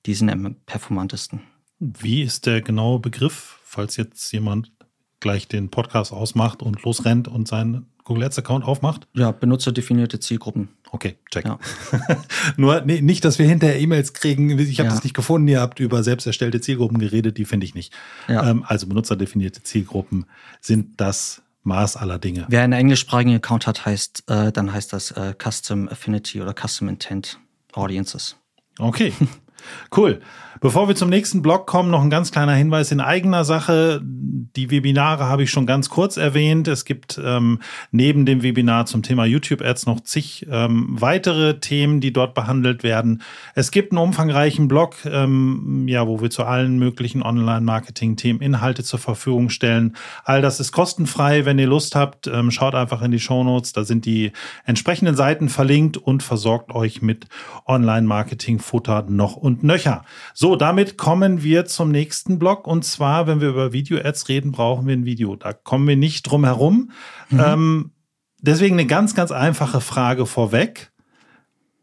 die 0.05 0.13
sind 0.13 0.29
am 0.29 0.55
performantesten. 0.65 1.41
Wie 1.79 2.21
ist 2.21 2.45
der 2.45 2.61
genaue 2.61 2.99
Begriff, 2.99 3.59
falls 3.63 3.97
jetzt 3.97 4.31
jemand 4.31 4.71
gleich 5.19 5.49
den 5.49 5.69
Podcast 5.69 6.13
ausmacht 6.13 6.61
und 6.61 6.81
losrennt 6.83 7.27
und 7.27 7.47
seinen 7.49 7.91
Google 8.05 8.23
Ads 8.23 8.39
Account 8.39 8.65
aufmacht? 8.65 9.07
Ja, 9.13 9.31
benutzerdefinierte 9.31 10.19
Zielgruppen. 10.19 10.69
Okay, 10.91 11.17
check. 11.31 11.45
Ja. 11.45 11.59
Nur 12.57 12.81
nee, 12.81 13.01
nicht, 13.01 13.25
dass 13.25 13.39
wir 13.39 13.47
hinterher 13.47 13.79
E-Mails 13.79 14.13
kriegen. 14.13 14.57
Ich 14.57 14.79
habe 14.79 14.87
ja. 14.87 14.93
das 14.93 15.03
nicht 15.03 15.15
gefunden. 15.15 15.47
Ihr 15.47 15.59
habt 15.59 15.79
über 15.79 16.03
selbst 16.03 16.25
erstellte 16.25 16.61
Zielgruppen 16.61 16.99
geredet. 16.99 17.37
Die 17.37 17.45
finde 17.45 17.65
ich 17.65 17.73
nicht. 17.73 17.91
Ja. 18.27 18.49
Ähm, 18.49 18.63
also 18.65 18.87
benutzerdefinierte 18.87 19.63
Zielgruppen 19.63 20.27
sind 20.61 21.01
das 21.01 21.41
Maß 21.63 21.97
aller 21.97 22.19
Dinge. 22.19 22.45
Wer 22.47 22.61
einen 22.61 22.73
englischsprachigen 22.73 23.35
Account 23.35 23.65
hat, 23.65 23.85
heißt, 23.87 24.23
äh, 24.27 24.51
dann 24.51 24.71
heißt 24.71 24.93
das 24.93 25.09
äh, 25.11 25.33
Custom 25.33 25.89
Affinity 25.89 26.41
oder 26.41 26.53
Custom 26.53 26.87
Intent 26.87 27.39
Audiences. 27.73 28.37
Okay. 28.77 29.11
Cool. 29.95 30.21
Bevor 30.61 30.87
wir 30.87 30.95
zum 30.95 31.09
nächsten 31.09 31.41
Blog 31.41 31.67
kommen, 31.67 31.91
noch 31.91 32.01
ein 32.01 32.09
ganz 32.09 32.31
kleiner 32.31 32.53
Hinweis 32.53 32.91
in 32.91 33.01
eigener 33.01 33.43
Sache. 33.43 34.01
Die 34.03 34.71
Webinare 34.71 35.25
habe 35.25 35.43
ich 35.43 35.51
schon 35.51 35.65
ganz 35.65 35.89
kurz 35.89 36.15
erwähnt. 36.15 36.69
Es 36.69 36.85
gibt 36.85 37.19
ähm, 37.23 37.59
neben 37.91 38.25
dem 38.25 38.41
Webinar 38.41 38.85
zum 38.85 39.03
Thema 39.03 39.25
YouTube-Ads 39.25 39.85
noch 39.85 39.99
zig 39.99 40.47
ähm, 40.49 40.87
weitere 40.89 41.59
Themen, 41.59 41.99
die 41.99 42.13
dort 42.13 42.35
behandelt 42.35 42.83
werden. 42.83 43.21
Es 43.53 43.71
gibt 43.71 43.91
einen 43.91 43.99
umfangreichen 43.99 44.69
Blog, 44.69 44.95
ähm, 45.05 45.87
ja, 45.89 46.07
wo 46.07 46.21
wir 46.21 46.29
zu 46.29 46.45
allen 46.45 46.79
möglichen 46.79 47.21
Online-Marketing-Themen 47.21 48.39
Inhalte 48.39 48.83
zur 48.83 48.99
Verfügung 48.99 49.49
stellen. 49.49 49.97
All 50.23 50.41
das 50.41 50.61
ist 50.61 50.71
kostenfrei. 50.71 51.43
Wenn 51.43 51.59
ihr 51.59 51.67
Lust 51.67 51.95
habt, 51.95 52.27
ähm, 52.27 52.49
schaut 52.49 52.75
einfach 52.75 53.01
in 53.01 53.11
die 53.11 53.19
Show 53.19 53.43
Notes. 53.43 53.73
Da 53.73 53.83
sind 53.83 54.05
die 54.05 54.31
entsprechenden 54.63 55.15
Seiten 55.15 55.49
verlinkt 55.49 55.97
und 55.97 56.23
versorgt 56.23 56.73
euch 56.73 57.01
mit 57.01 57.27
Online-Marketing-Futter 57.65 59.05
noch 59.09 59.35
und 59.35 59.63
nöcher. 59.63 60.05
So, 60.33 60.44
damit 60.53 60.97
kommen 60.97 61.41
wir 61.41 61.65
zum 61.65 61.89
nächsten 61.89 62.37
Block. 62.37 62.67
Und 62.67 62.85
zwar, 62.85 63.25
wenn 63.25 63.41
wir 63.41 63.49
über 63.49 63.73
Video-Ads 63.73 64.29
reden, 64.29 64.51
brauchen 64.51 64.85
wir 64.85 64.95
ein 64.95 65.05
Video. 65.05 65.35
Da 65.35 65.53
kommen 65.53 65.87
wir 65.87 65.95
nicht 65.95 66.23
drum 66.29 66.43
herum. 66.43 66.91
Mhm. 67.29 67.39
Ähm, 67.39 67.91
deswegen 68.41 68.75
eine 68.75 68.85
ganz, 68.85 69.15
ganz 69.15 69.31
einfache 69.31 69.81
Frage 69.81 70.27
vorweg. 70.27 70.91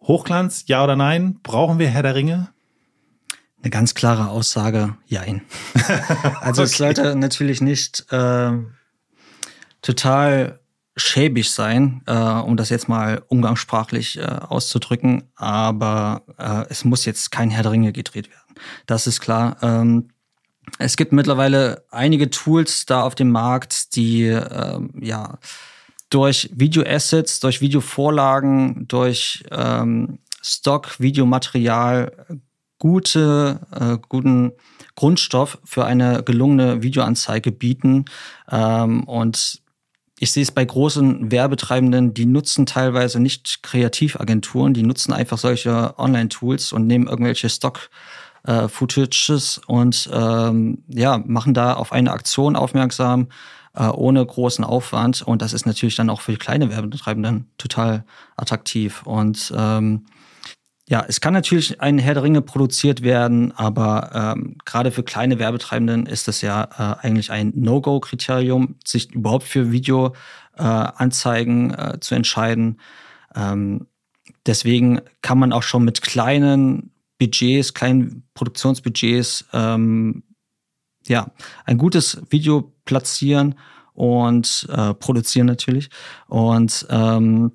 Hochglanz, 0.03 0.64
ja 0.66 0.85
oder 0.85 0.96
nein? 0.96 1.40
Brauchen 1.42 1.79
wir 1.79 1.88
Herr 1.88 2.03
der 2.03 2.14
Ringe? 2.14 2.51
Eine 3.62 3.70
ganz 3.70 3.94
klare 3.94 4.29
Aussage, 4.29 4.96
jein. 5.07 5.42
also 6.40 6.62
okay. 6.62 6.70
es 6.70 6.77
sollte 6.77 7.16
natürlich 7.16 7.61
nicht 7.61 8.07
äh, 8.12 8.53
total 9.81 10.61
schäbig 10.96 11.51
sein, 11.51 12.03
äh, 12.07 12.12
um 12.12 12.57
das 12.57 12.70
jetzt 12.70 12.88
mal 12.88 13.22
umgangssprachlich 13.29 14.18
äh, 14.18 14.22
auszudrücken, 14.22 15.31
aber 15.37 16.22
äh, 16.38 16.66
es 16.68 16.85
muss 16.85 17.05
jetzt 17.05 17.31
kein 17.31 17.51
Herr 17.51 17.62
der 17.62 17.72
Ringe 17.72 17.92
gedreht 17.92 18.29
werden. 18.29 18.41
Das 18.87 19.07
ist 19.07 19.21
klar. 19.21 19.57
Ähm, 19.62 20.09
es 20.79 20.97
gibt 20.97 21.12
mittlerweile 21.12 21.85
einige 21.91 22.31
Tools 22.31 22.87
da 22.87 23.03
auf 23.03 23.15
dem 23.15 23.31
Markt, 23.31 23.97
die 23.97 24.25
ähm, 24.25 24.91
ja 25.01 25.38
durch 26.11 26.51
Videoassets, 26.55 27.41
durch 27.41 27.61
Videovorlagen, 27.61 28.87
durch 28.87 29.45
ähm, 29.51 30.19
Stock-Videomaterial 30.43 32.27
gute, 32.79 33.61
äh, 33.71 33.97
guten 34.09 34.53
Grundstoff 34.95 35.59
für 35.65 35.85
eine 35.85 36.23
gelungene 36.23 36.83
Videoanzeige 36.83 37.53
bieten. 37.53 38.05
Ähm, 38.51 39.05
und 39.05 39.62
ich 40.19 40.33
sehe 40.33 40.43
es 40.43 40.53
bei 40.53 40.65
großen 40.65 41.33
Werbetreibenden, 41.33 42.12
die 42.12 42.27
nutzen 42.27 42.67
teilweise 42.67 43.19
nicht 43.19 43.62
Kreativagenturen, 43.62 44.75
die 44.75 44.83
nutzen 44.83 45.12
einfach 45.12 45.38
solche 45.38 45.99
Online-Tools 45.99 46.73
und 46.73 46.87
nehmen 46.87 47.09
irgendwelche 47.09 47.49
Stock- 47.49 47.88
äh, 48.44 48.68
Footages 48.68 49.61
und 49.66 50.09
ähm, 50.12 50.85
ja, 50.88 51.18
machen 51.18 51.55
da 51.55 51.74
auf 51.74 51.92
eine 51.92 52.12
Aktion 52.12 52.57
aufmerksam, 52.57 53.28
äh, 53.74 53.87
ohne 53.87 54.24
großen 54.24 54.64
Aufwand. 54.64 55.22
Und 55.22 55.42
das 55.42 55.52
ist 55.52 55.66
natürlich 55.66 55.96
dann 55.96 56.11
auch 56.11 56.20
für 56.20 56.37
kleine 56.37 56.70
Werbetreibenden 56.70 57.50
total 57.59 58.05
attraktiv. 58.37 59.02
Und 59.05 59.52
ähm, 59.57 60.07
ja, 60.88 61.05
es 61.09 61.20
kann 61.20 61.33
natürlich 61.33 61.81
ein 61.81 61.98
Herr 61.98 62.14
der 62.14 62.24
Ringe 62.24 62.42
produziert 62.42 63.02
werden, 63.02 63.52
aber 63.57 64.35
ähm, 64.37 64.57
gerade 64.64 64.90
für 64.90 65.02
kleine 65.02 65.38
Werbetreibenden 65.38 66.07
ist 66.07 66.28
es 66.28 66.42
ja 66.42 66.64
äh, 66.64 67.07
eigentlich 67.07 67.31
ein 67.31 67.52
No-Go-Kriterium, 67.55 68.76
sich 68.85 69.14
überhaupt 69.14 69.44
für 69.44 69.72
Videoanzeigen 69.72 71.72
äh, 71.72 71.94
äh, 71.94 72.00
zu 72.00 72.14
entscheiden. 72.14 72.81
Ähm, 73.35 73.87
deswegen 74.44 75.00
kann 75.22 75.38
man 75.38 75.52
auch 75.52 75.62
schon 75.62 75.85
mit 75.85 76.02
kleinen 76.02 76.91
Budgets, 77.23 77.73
kleinen 77.73 78.25
Produktionsbudgets, 78.35 79.45
ähm, 79.53 80.25
ja, 81.07 81.31
ein 81.65 81.79
gutes 81.79 82.21
Video 82.31 82.73
platzieren 82.85 83.55
und 83.95 84.67
äh, 84.71 84.93
produzieren 84.95 85.47
natürlich. 85.47 85.89
Und 86.27 86.85
ähm, 86.91 87.53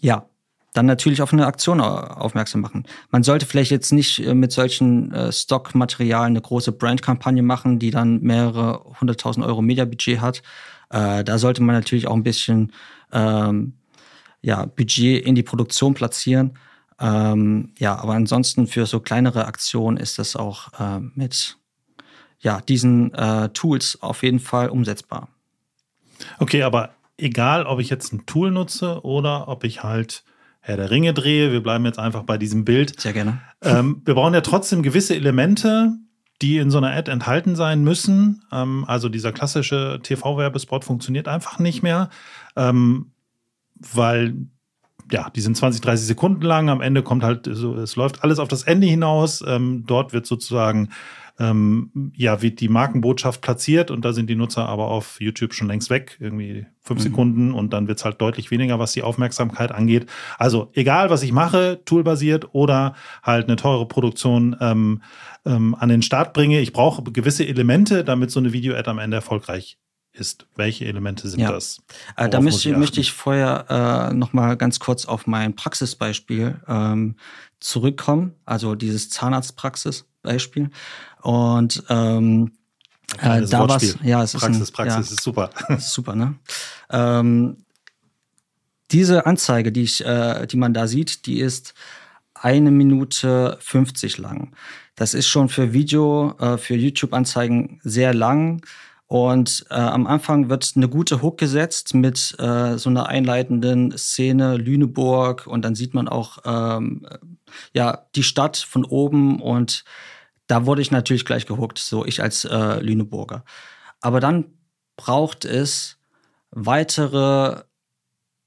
ja, 0.00 0.26
dann 0.72 0.86
natürlich 0.86 1.20
auf 1.20 1.32
eine 1.32 1.46
Aktion 1.46 1.80
aufmerksam 1.80 2.62
machen. 2.62 2.84
Man 3.10 3.22
sollte 3.22 3.44
vielleicht 3.44 3.70
jetzt 3.70 3.92
nicht 3.92 4.18
äh, 4.20 4.34
mit 4.34 4.50
solchen 4.50 5.12
äh, 5.12 5.30
Stockmaterialien 5.30 6.32
eine 6.32 6.40
große 6.40 6.72
Brandkampagne 6.72 7.42
machen, 7.42 7.78
die 7.78 7.90
dann 7.90 8.22
mehrere 8.22 8.82
hunderttausend 8.98 9.44
Euro 9.44 9.60
Mediabudget 9.60 10.22
hat. 10.22 10.42
Äh, 10.88 11.22
da 11.22 11.38
sollte 11.38 11.62
man 11.62 11.74
natürlich 11.74 12.06
auch 12.06 12.14
ein 12.14 12.22
bisschen 12.22 12.72
ähm, 13.12 13.74
ja, 14.40 14.64
Budget 14.64 15.24
in 15.24 15.34
die 15.34 15.42
Produktion 15.42 15.92
platzieren. 15.92 16.58
Ähm, 17.00 17.72
ja, 17.78 17.96
aber 17.96 18.14
ansonsten 18.14 18.66
für 18.66 18.86
so 18.86 19.00
kleinere 19.00 19.46
Aktionen 19.46 19.96
ist 19.96 20.18
das 20.18 20.36
auch 20.36 20.72
äh, 20.78 21.00
mit 21.14 21.58
ja, 22.40 22.60
diesen 22.60 23.12
äh, 23.14 23.48
Tools 23.50 23.98
auf 24.00 24.22
jeden 24.22 24.38
Fall 24.38 24.68
umsetzbar. 24.68 25.28
Okay, 26.38 26.62
aber 26.62 26.90
egal, 27.16 27.64
ob 27.66 27.80
ich 27.80 27.90
jetzt 27.90 28.12
ein 28.12 28.26
Tool 28.26 28.50
nutze 28.50 29.04
oder 29.04 29.48
ob 29.48 29.64
ich 29.64 29.82
halt 29.82 30.24
Herr 30.60 30.76
der 30.76 30.90
Ringe 30.90 31.12
drehe, 31.12 31.52
wir 31.52 31.62
bleiben 31.62 31.84
jetzt 31.84 31.98
einfach 31.98 32.22
bei 32.22 32.38
diesem 32.38 32.64
Bild. 32.64 32.98
Sehr 32.98 33.12
gerne. 33.12 33.40
Ähm, 33.62 34.02
wir 34.04 34.14
brauchen 34.14 34.34
ja 34.34 34.40
trotzdem 34.40 34.82
gewisse 34.82 35.14
Elemente, 35.14 35.92
die 36.42 36.58
in 36.58 36.70
so 36.70 36.78
einer 36.78 36.90
Ad 36.90 37.10
enthalten 37.10 37.56
sein 37.56 37.82
müssen. 37.82 38.44
Ähm, 38.50 38.84
also 38.86 39.08
dieser 39.08 39.32
klassische 39.32 40.00
TV-Werbespot 40.02 40.84
funktioniert 40.84 41.28
einfach 41.28 41.58
nicht 41.58 41.82
mehr, 41.82 42.08
ähm, 42.56 43.12
weil 43.74 44.34
ja, 45.10 45.30
die 45.30 45.40
sind 45.40 45.56
20, 45.56 45.80
30 45.80 46.06
Sekunden 46.06 46.42
lang. 46.42 46.68
Am 46.68 46.80
Ende 46.80 47.02
kommt 47.02 47.22
halt 47.22 47.48
so, 47.50 47.74
es 47.76 47.96
läuft 47.96 48.22
alles 48.22 48.38
auf 48.38 48.48
das 48.48 48.62
Ende 48.62 48.86
hinaus. 48.86 49.42
Ähm, 49.46 49.84
dort 49.86 50.12
wird 50.12 50.26
sozusagen 50.26 50.88
ähm, 51.38 52.12
ja, 52.14 52.42
wird 52.42 52.60
die 52.60 52.68
Markenbotschaft 52.68 53.40
platziert 53.40 53.90
und 53.90 54.04
da 54.04 54.12
sind 54.12 54.30
die 54.30 54.36
Nutzer 54.36 54.68
aber 54.68 54.86
auf 54.86 55.20
YouTube 55.20 55.52
schon 55.52 55.66
längst 55.66 55.90
weg, 55.90 56.16
irgendwie 56.20 56.66
fünf 56.80 57.00
mhm. 57.00 57.02
Sekunden 57.02 57.54
und 57.54 57.72
dann 57.72 57.88
wird 57.88 57.98
es 57.98 58.04
halt 58.04 58.20
deutlich 58.20 58.50
weniger, 58.52 58.78
was 58.78 58.92
die 58.92 59.02
Aufmerksamkeit 59.02 59.72
angeht. 59.72 60.06
Also 60.38 60.70
egal, 60.74 61.10
was 61.10 61.24
ich 61.24 61.32
mache, 61.32 61.80
toolbasiert 61.84 62.54
oder 62.54 62.94
halt 63.22 63.48
eine 63.48 63.56
teure 63.56 63.88
Produktion 63.88 64.56
ähm, 64.60 65.02
ähm, 65.44 65.74
an 65.74 65.88
den 65.88 66.02
Start 66.02 66.34
bringe, 66.34 66.60
ich 66.60 66.72
brauche 66.72 67.02
gewisse 67.02 67.46
Elemente, 67.46 68.04
damit 68.04 68.30
so 68.30 68.38
eine 68.38 68.52
Video-Ad 68.52 68.88
am 68.88 68.98
Ende 68.98 69.16
erfolgreich 69.16 69.78
ist. 70.14 70.46
Welche 70.56 70.86
Elemente 70.86 71.28
sind 71.28 71.40
ja. 71.40 71.52
das? 71.52 71.82
Äh, 72.16 72.28
da 72.28 72.40
möchte, 72.40 72.70
ich 72.70 72.76
möchte 72.76 73.00
ich 73.00 73.12
vorher 73.12 74.10
äh, 74.10 74.14
noch 74.14 74.32
mal 74.32 74.56
ganz 74.56 74.80
kurz 74.80 75.04
auf 75.04 75.26
mein 75.26 75.56
Praxisbeispiel 75.56 76.60
ähm, 76.66 77.16
zurückkommen, 77.60 78.34
also 78.44 78.74
dieses 78.74 79.10
Zahnarztpraxisbeispiel. 79.10 80.70
Und 81.22 81.82
ähm, 81.88 82.52
äh, 83.20 83.42
da 83.42 83.68
war 83.68 83.82
ja, 84.02 84.22
es 84.22 84.32
Praxis, 84.32 84.60
ist 84.60 84.70
ein, 84.70 84.72
Praxis 84.72 84.94
ja, 84.94 85.00
ist 85.00 85.22
super. 85.22 85.50
Ist 85.68 85.92
super, 85.92 86.14
ne? 86.14 86.34
Ähm, 86.90 87.58
diese 88.90 89.26
Anzeige, 89.26 89.72
die 89.72 89.82
ich, 89.82 90.04
äh, 90.04 90.46
die 90.46 90.56
man 90.56 90.74
da 90.74 90.86
sieht, 90.86 91.26
die 91.26 91.40
ist 91.40 91.74
eine 92.34 92.70
Minute 92.70 93.56
50 93.60 94.18
lang. 94.18 94.54
Das 94.96 95.14
ist 95.14 95.26
schon 95.26 95.48
für 95.48 95.72
Video, 95.72 96.36
äh, 96.38 96.58
für 96.58 96.74
YouTube-Anzeigen 96.74 97.80
sehr 97.82 98.14
lang. 98.14 98.64
Und 99.06 99.66
äh, 99.70 99.74
am 99.74 100.06
Anfang 100.06 100.48
wird 100.48 100.72
eine 100.76 100.88
gute 100.88 101.20
Hook 101.20 101.38
gesetzt 101.38 101.94
mit 101.94 102.34
äh, 102.38 102.78
so 102.78 102.88
einer 102.88 103.06
einleitenden 103.06 103.96
Szene 103.96 104.56
Lüneburg 104.56 105.46
und 105.46 105.62
dann 105.62 105.74
sieht 105.74 105.92
man 105.94 106.08
auch 106.08 106.38
ähm, 106.44 107.06
ja 107.74 108.06
die 108.14 108.22
Stadt 108.22 108.56
von 108.56 108.84
oben 108.84 109.40
und 109.40 109.84
da 110.46 110.66
wurde 110.66 110.82
ich 110.82 110.90
natürlich 110.90 111.24
gleich 111.24 111.46
gehuckt, 111.46 111.78
so 111.78 112.04
ich 112.04 112.22
als 112.22 112.44
äh, 112.44 112.80
Lüneburger. 112.80 113.44
Aber 114.00 114.20
dann 114.20 114.46
braucht 114.96 115.44
es 115.44 115.98
weitere 116.50 117.62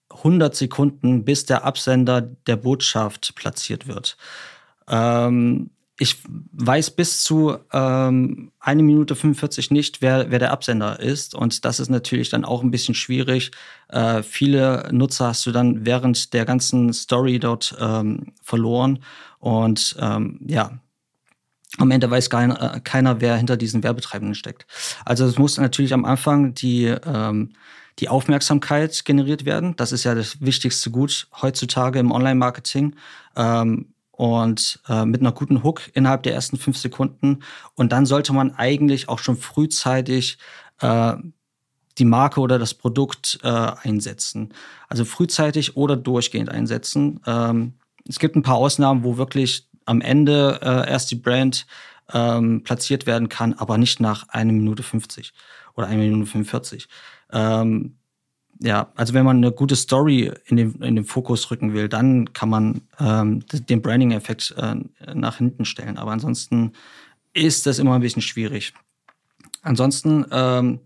100 0.10 0.56
Sekunden, 0.56 1.26
bis 1.26 1.46
der 1.46 1.65
Absender 1.65 2.22
der 2.22 2.56
Botschaft 2.56 3.36
platziert 3.36 3.88
wird. 3.88 4.17
Ähm, 4.88 5.72
ich 6.00 6.18
weiß 6.52 6.92
bis 6.92 7.24
zu 7.24 7.58
ähm, 7.74 8.52
eine 8.60 8.84
Minute 8.84 9.16
45 9.16 9.72
nicht, 9.72 10.02
wer, 10.02 10.30
wer 10.30 10.40
der 10.40 10.52
Absender 10.52 11.00
ist. 11.00 11.34
Und 11.34 11.66
das 11.66 11.80
ist 11.80 11.90
natürlich 11.90 12.30
dann 12.30 12.46
auch 12.46 12.62
ein 12.62 12.70
bisschen 12.70 12.94
schwierig. 12.94 13.52
Äh, 13.90 14.22
viele 14.22 14.90
Nutzer 14.92 15.28
hast 15.28 15.46
du 15.48 15.52
dann 15.52 15.86
während 15.86 16.34
der 16.34 16.46
ganzen 16.46 16.94
Story 16.94 17.40
dort 17.40 17.76
ähm, 17.80 18.34
verloren. 18.44 19.00
Und 19.40 19.96
ähm, 20.00 20.40
ja, 20.46 20.80
am 21.78 21.92
Ende 21.92 22.10
weiß 22.10 22.30
keiner, 22.30 22.80
keiner, 22.82 23.20
wer 23.20 23.36
hinter 23.36 23.58
diesen 23.58 23.82
Werbetreibenden 23.82 24.36
steckt. 24.36 24.68
Also 25.04 25.26
es 25.26 25.40
muss 25.40 25.58
natürlich 25.58 25.94
am 25.94 26.06
Anfang 26.06 26.54
die, 26.54 26.86
ähm, 26.86 27.54
die 28.00 28.10
Aufmerksamkeit 28.10 29.04
generiert 29.04 29.46
werden. 29.46 29.76
Das 29.76 29.92
ist 29.92 30.04
ja 30.04 30.14
das 30.14 30.42
wichtigste 30.42 30.92
Gut 30.92 31.28
heutzutage 31.42 31.98
im 31.98 32.12
Online-Marketing. 32.12 32.96
Ähm, 33.36 33.94
und 34.18 34.80
äh, 34.90 35.06
mit 35.06 35.22
einer 35.22 35.32
guten 35.32 35.64
Hook 35.64 35.92
innerhalb 35.94 36.24
der 36.24 36.34
ersten 36.34 36.58
fünf 36.58 36.76
Sekunden. 36.76 37.44
Und 37.76 37.92
dann 37.92 38.08
sollte 38.08 38.34
man 38.34 38.56
eigentlich 38.56 39.10
auch 39.10 39.20
schon 39.20 39.38
frühzeitig 39.38 40.40
äh, 40.82 41.14
die 42.00 42.06
Marke 42.06 42.42
oder 42.42 42.58
das 42.58 42.74
Produkt 42.74 43.40
äh, 43.44 43.48
einsetzen. 43.48 44.54
Also 44.90 45.06
frühzeitig 45.06 45.78
oder 45.78 45.96
durchgehend 45.96 46.50
einsetzen. 46.50 47.20
Ähm, 47.28 47.76
es 48.10 48.18
gibt 48.18 48.36
ein 48.36 48.42
paar 48.42 48.56
Ausnahmen, 48.56 49.04
wo 49.04 49.18
wirklich 49.18 49.70
am 49.86 50.02
Ende 50.02 50.60
äh, 50.64 50.90
erst 50.90 51.12
die 51.12 51.16
Brand 51.16 51.68
ähm, 52.12 52.64
platziert 52.64 53.06
werden 53.06 53.30
kann, 53.30 53.54
aber 53.54 53.78
nicht 53.78 54.00
nach 54.00 54.30
einer 54.30 54.52
Minute 54.52 54.82
50 54.82 55.32
oder 55.76 55.88
einer 55.88 56.02
Minute 56.02 56.26
45. 56.26 56.88
Ähm, 57.32 57.97
ja, 58.60 58.91
also 58.96 59.13
wenn 59.13 59.26
man 59.26 59.38
eine 59.38 59.52
gute 59.52 59.76
Story 59.76 60.32
in 60.46 60.58
den, 60.58 60.82
in 60.82 60.96
den 60.96 61.06
Fokus 61.06 61.52
rücken 61.52 61.74
will, 61.74 61.89
dann 61.89 62.34
kann 62.34 62.50
man 62.50 62.82
ähm, 63.00 63.43
den 63.52 63.82
Branding-Effekt 63.82 64.56
äh, 64.58 64.76
nach 65.13 65.38
hinten 65.38 65.65
stellen. 65.65 65.98
Aber 65.98 66.12
ansonsten 66.12 66.74
ist 67.34 67.65
das 67.65 67.80
immer 67.80 67.96
ein 67.96 68.02
bisschen 68.02 68.22
schwierig. 68.22 68.74
Ansonsten 69.62 70.26
ähm, 70.32 70.80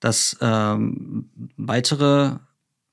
das 0.00 0.36
ähm, 0.40 1.28
weitere 1.56 2.36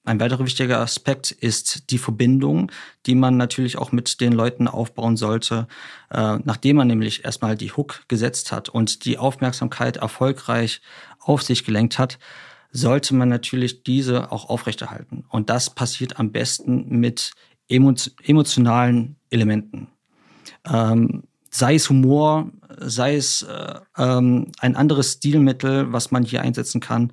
ein 0.06 0.20
weiterer 0.20 0.44
wichtiger 0.44 0.80
Aspekt 0.80 1.30
ist 1.30 1.92
die 1.92 2.00
Verbindung, 2.00 2.72
die 3.06 3.14
man 3.14 3.38
natürlich 3.38 3.78
auch 3.78 3.92
mit 3.92 4.22
den 4.22 4.34
Leuten 4.34 4.68
aufbauen 4.68 5.18
sollte, 5.18 5.68
äh, 6.10 6.38
nachdem 6.44 6.78
man 6.78 6.88
nämlich 6.88 7.26
erstmal 7.26 7.56
die 7.56 7.72
Hook 7.72 8.06
gesetzt 8.08 8.52
hat 8.52 8.70
und 8.70 9.06
die 9.06 9.20
Aufmerksamkeit 9.20 9.98
erfolgreich 9.98 10.82
auf 11.20 11.44
sich 11.44 11.64
gelenkt 11.64 12.00
hat 12.00 12.18
sollte 12.72 13.16
man 13.16 13.30
natürlich 13.30 13.84
diese 13.84 14.32
auch 14.32 14.50
aufrechterhalten. 14.50 15.26
Und 15.30 15.50
das 15.50 15.70
passiert 15.74 16.20
am 16.20 16.32
besten 16.32 16.88
mit 17.00 17.34
emotionalen 17.68 19.16
Elementen. 19.30 19.88
Ähm, 20.66 21.24
sei 21.50 21.76
es 21.76 21.90
Humor, 21.90 22.52
sei 22.80 23.16
es 23.16 23.44
äh, 23.44 23.80
ähm, 23.98 24.52
ein 24.60 24.76
anderes 24.76 25.14
Stilmittel, 25.14 25.92
was 25.92 26.12
man 26.12 26.24
hier 26.24 26.42
einsetzen 26.42 26.82
kann. 26.82 27.12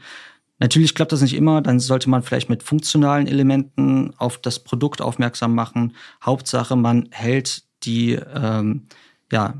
Natürlich 0.59 0.95
klappt 0.95 1.12
das 1.12 1.21
nicht 1.21 1.35
immer, 1.35 1.61
dann 1.61 1.81
sollte 1.81 2.09
man 2.09 2.23
vielleicht 2.23 2.49
mit 2.49 2.62
funktionalen 2.62 3.27
Elementen 3.27 4.14
auf 4.16 4.38
das 4.38 4.59
Produkt 4.59 5.03
aufmerksam 5.03 5.55
machen. 5.55 5.95
Hauptsache, 6.25 6.77
man 6.77 7.09
hält 7.11 7.64
die, 7.83 8.12
ähm, 8.12 8.87
ja, 9.31 9.55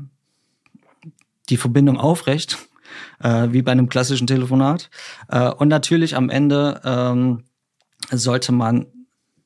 die 1.49 1.57
Verbindung 1.57 1.97
aufrecht 1.97 2.66
äh, 3.21 3.47
wie 3.51 3.61
bei 3.61 3.71
einem 3.71 3.89
klassischen 3.89 4.27
Telefonat. 4.27 4.89
Äh, 5.29 5.49
und 5.49 5.67
natürlich 5.67 6.15
am 6.15 6.29
Ende 6.29 6.81
ähm, 6.83 7.43
sollte 8.11 8.51
man 8.51 8.87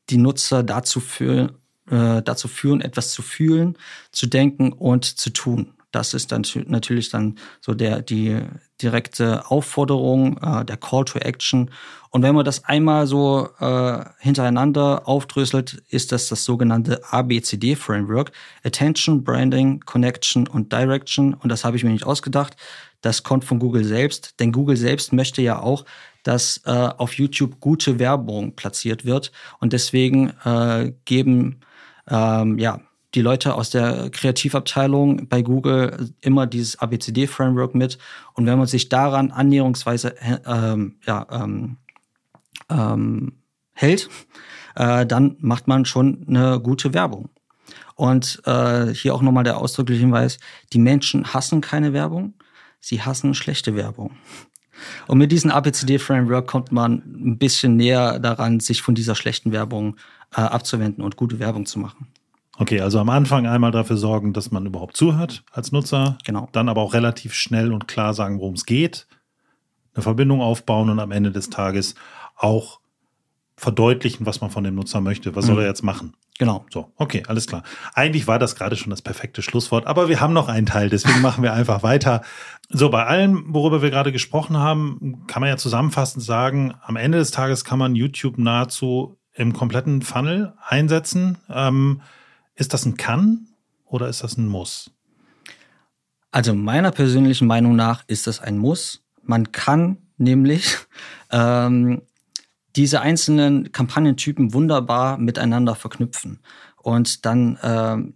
die 0.09 0.17
Nutzer 0.17 0.63
dazu 0.63 0.99
führen, 0.99 1.51
äh, 1.89 2.21
dazu 2.21 2.47
führen, 2.47 2.81
etwas 2.81 3.11
zu 3.11 3.21
fühlen, 3.21 3.77
zu 4.11 4.27
denken 4.27 4.73
und 4.73 5.05
zu 5.05 5.31
tun. 5.31 5.73
Das 5.91 6.13
ist 6.13 6.31
dann 6.31 6.43
natürlich 6.67 7.09
dann 7.09 7.37
so 7.59 7.73
der, 7.73 8.01
die 8.01 8.39
direkte 8.81 9.49
Aufforderung, 9.49 10.37
äh, 10.37 10.65
der 10.65 10.77
Call 10.77 11.05
to 11.05 11.19
Action. 11.19 11.69
Und 12.09 12.23
wenn 12.23 12.35
man 12.35 12.45
das 12.45 12.65
einmal 12.65 13.07
so 13.07 13.49
äh, 13.59 14.03
hintereinander 14.19 15.07
aufdröselt, 15.07 15.83
ist 15.89 16.11
das 16.11 16.29
das 16.29 16.43
sogenannte 16.43 17.01
ABCD 17.11 17.75
Framework. 17.75 18.31
Attention, 18.63 19.23
Branding, 19.23 19.81
Connection 19.81 20.47
und 20.47 20.71
Direction. 20.71 21.33
Und 21.33 21.49
das 21.49 21.63
habe 21.63 21.77
ich 21.77 21.83
mir 21.83 21.91
nicht 21.91 22.05
ausgedacht. 22.05 22.55
Das 23.01 23.23
kommt 23.23 23.45
von 23.45 23.59
Google 23.59 23.83
selbst, 23.83 24.39
denn 24.39 24.51
Google 24.51 24.77
selbst 24.77 25.11
möchte 25.11 25.41
ja 25.41 25.59
auch, 25.59 25.85
dass 26.23 26.61
äh, 26.65 26.69
auf 26.69 27.13
YouTube 27.13 27.59
gute 27.59 27.97
Werbung 27.97 28.55
platziert 28.55 29.05
wird. 29.05 29.31
Und 29.59 29.73
deswegen 29.73 30.33
äh, 30.45 30.93
geben 31.05 31.61
ähm, 32.07 32.59
ja, 32.59 32.79
die 33.13 33.21
Leute 33.21 33.55
aus 33.55 33.69
der 33.69 34.09
Kreativabteilung 34.09 35.27
bei 35.27 35.41
Google 35.41 36.13
immer 36.21 36.47
dieses 36.47 36.79
ABCD-Framework 36.79 37.75
mit. 37.75 37.97
Und 38.33 38.45
wenn 38.45 38.57
man 38.57 38.67
sich 38.67 38.89
daran 38.89 39.31
annäherungsweise 39.31 40.15
ähm, 40.45 40.95
ja, 41.05 41.27
ähm, 41.31 41.77
ähm, 42.69 43.33
hält, 43.73 44.09
äh, 44.75 45.05
dann 45.05 45.35
macht 45.39 45.67
man 45.67 45.85
schon 45.85 46.25
eine 46.27 46.59
gute 46.59 46.93
Werbung. 46.93 47.29
Und 47.95 48.41
äh, 48.45 48.93
hier 48.93 49.13
auch 49.13 49.21
nochmal 49.21 49.43
der 49.43 49.57
ausdrückliche 49.57 50.01
Hinweis, 50.01 50.39
die 50.73 50.79
Menschen 50.79 51.33
hassen 51.33 51.61
keine 51.61 51.93
Werbung, 51.93 52.33
sie 52.79 53.01
hassen 53.01 53.33
schlechte 53.33 53.75
Werbung. 53.75 54.15
Und 55.07 55.17
mit 55.17 55.31
diesem 55.31 55.51
ABCD-Framework 55.51 56.47
kommt 56.47 56.71
man 56.71 57.03
ein 57.05 57.37
bisschen 57.37 57.75
näher 57.75 58.19
daran, 58.19 58.59
sich 58.59 58.81
von 58.81 58.95
dieser 58.95 59.15
schlechten 59.15 59.51
Werbung 59.51 59.97
äh, 60.35 60.41
abzuwenden 60.41 61.03
und 61.03 61.17
gute 61.17 61.39
Werbung 61.39 61.65
zu 61.65 61.77
machen. 61.77 62.07
Okay, 62.61 62.79
also 62.79 62.99
am 62.99 63.09
Anfang 63.09 63.47
einmal 63.47 63.71
dafür 63.71 63.97
sorgen, 63.97 64.33
dass 64.33 64.51
man 64.51 64.67
überhaupt 64.67 64.95
zuhört 64.95 65.43
als 65.51 65.71
Nutzer. 65.71 66.19
Genau. 66.25 66.47
Dann 66.51 66.69
aber 66.69 66.81
auch 66.81 66.93
relativ 66.93 67.33
schnell 67.33 67.73
und 67.73 67.87
klar 67.87 68.13
sagen, 68.13 68.39
worum 68.39 68.53
es 68.53 68.67
geht. 68.67 69.07
Eine 69.95 70.03
Verbindung 70.03 70.41
aufbauen 70.41 70.91
und 70.91 70.99
am 70.99 71.09
Ende 71.09 71.31
des 71.31 71.49
Tages 71.49 71.95
auch 72.37 72.79
verdeutlichen, 73.55 74.27
was 74.27 74.41
man 74.41 74.51
von 74.51 74.63
dem 74.63 74.75
Nutzer 74.75 75.01
möchte. 75.01 75.35
Was 75.35 75.45
mhm. 75.45 75.55
soll 75.55 75.61
er 75.63 75.69
jetzt 75.69 75.81
machen? 75.81 76.13
Genau. 76.37 76.63
So, 76.69 76.91
okay, 76.97 77.23
alles 77.27 77.47
klar. 77.47 77.63
Eigentlich 77.95 78.27
war 78.27 78.37
das 78.37 78.55
gerade 78.55 78.75
schon 78.75 78.91
das 78.91 79.01
perfekte 79.01 79.41
Schlusswort, 79.41 79.87
aber 79.87 80.07
wir 80.07 80.21
haben 80.21 80.33
noch 80.33 80.47
einen 80.47 80.67
Teil, 80.67 80.89
deswegen 80.89 81.21
machen 81.21 81.41
wir 81.41 81.53
einfach 81.53 81.81
weiter. 81.81 82.21
So, 82.69 82.91
bei 82.91 83.07
allem, 83.07 83.45
worüber 83.47 83.81
wir 83.81 83.89
gerade 83.89 84.11
gesprochen 84.11 84.57
haben, 84.57 85.23
kann 85.25 85.41
man 85.41 85.49
ja 85.49 85.57
zusammenfassend 85.57 86.23
sagen, 86.23 86.75
am 86.83 86.95
Ende 86.95 87.17
des 87.17 87.31
Tages 87.31 87.65
kann 87.65 87.79
man 87.79 87.95
YouTube 87.95 88.37
nahezu 88.37 89.17
im 89.33 89.51
kompletten 89.53 90.03
Funnel 90.03 90.53
einsetzen. 90.63 91.39
Ähm, 91.49 92.01
ist 92.55 92.73
das 92.73 92.85
ein 92.85 92.97
Kann 92.97 93.47
oder 93.85 94.07
ist 94.07 94.23
das 94.23 94.37
ein 94.37 94.47
Muss? 94.47 94.91
Also 96.31 96.53
meiner 96.53 96.91
persönlichen 96.91 97.47
Meinung 97.47 97.75
nach 97.75 98.03
ist 98.07 98.27
das 98.27 98.39
ein 98.39 98.57
Muss. 98.57 99.03
Man 99.21 99.51
kann 99.51 99.97
nämlich 100.17 100.77
ähm, 101.31 102.01
diese 102.75 103.01
einzelnen 103.01 103.71
Kampagnentypen 103.71 104.53
wunderbar 104.53 105.17
miteinander 105.17 105.75
verknüpfen. 105.75 106.39
Und 106.77 107.25
dann 107.25 107.59
ähm, 107.61 108.13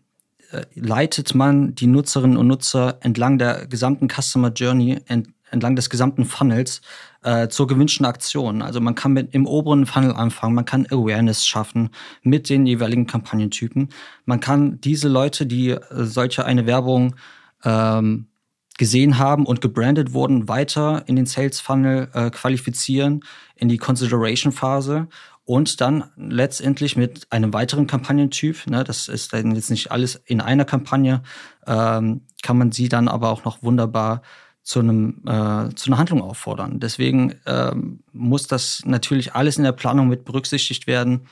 äh, 0.52 0.66
leitet 0.76 1.36
man 1.36 1.76
die 1.76 1.88
Nutzerinnen 1.88 2.38
und 2.38 2.48
Nutzer 2.48 2.98
entlang 3.02 3.38
der 3.38 3.68
gesamten 3.68 4.08
Customer 4.08 4.50
Journey, 4.50 5.02
ent, 5.08 5.30
entlang 5.56 5.76
des 5.76 5.90
gesamten 5.90 6.26
Funnels 6.26 6.82
äh, 7.24 7.48
zur 7.48 7.66
gewünschten 7.66 8.06
Aktion. 8.06 8.62
Also 8.62 8.80
man 8.80 8.94
kann 8.94 9.14
mit 9.14 9.34
im 9.34 9.48
oberen 9.48 9.88
Funnel 9.88 10.14
anfangen, 10.14 10.54
man 10.54 10.66
kann 10.66 10.86
Awareness 10.92 11.46
schaffen 11.46 11.90
mit 12.22 12.50
den 12.50 12.68
jeweiligen 12.68 13.08
Kampagnentypen. 13.08 13.90
Man 14.26 14.40
kann 14.40 14.80
diese 14.82 15.08
Leute, 15.08 15.48
die 15.48 15.72
äh, 15.72 15.80
solche 15.92 16.46
eine 16.46 16.68
Werbung 16.68 17.16
ähm, 17.64 18.28
gesehen 18.78 19.18
haben 19.18 19.46
und 19.46 19.62
gebrandet 19.62 20.14
wurden, 20.14 20.48
weiter 20.48 21.04
in 21.08 21.16
den 21.16 21.26
Sales 21.26 21.60
Funnel 21.62 22.10
äh, 22.14 22.30
qualifizieren, 22.30 23.22
in 23.56 23.70
die 23.70 23.78
Consideration 23.78 24.52
Phase 24.52 25.08
und 25.46 25.80
dann 25.80 26.06
letztendlich 26.18 26.98
mit 26.98 27.32
einem 27.32 27.54
weiteren 27.54 27.88
Kampagnentyp, 27.88 28.68
ne, 28.68 28.84
das 28.84 29.08
ist 29.08 29.32
dann 29.32 29.56
jetzt 29.56 29.70
nicht 29.70 29.92
alles 29.92 30.22
in 30.26 30.42
einer 30.42 30.66
Kampagne, 30.66 31.22
ähm, 31.68 32.22
kann 32.42 32.58
man 32.58 32.72
sie 32.72 32.90
dann 32.90 33.08
aber 33.08 33.30
auch 33.30 33.46
noch 33.46 33.64
wunderbar 33.64 34.22
zu 34.66 34.80
einem 34.80 35.22
äh, 35.28 35.74
zu 35.76 35.90
einer 35.90 36.00
Handlung 36.00 36.22
auffordern. 36.22 36.80
Deswegen 36.80 37.36
ähm, 37.46 38.00
muss 38.12 38.48
das 38.48 38.82
natürlich 38.84 39.36
alles 39.36 39.58
in 39.58 39.64
der 39.64 39.72
Planung 39.72 40.08
mit 40.08 40.26
berücksichtigt 40.26 40.88
werden. 40.88 41.28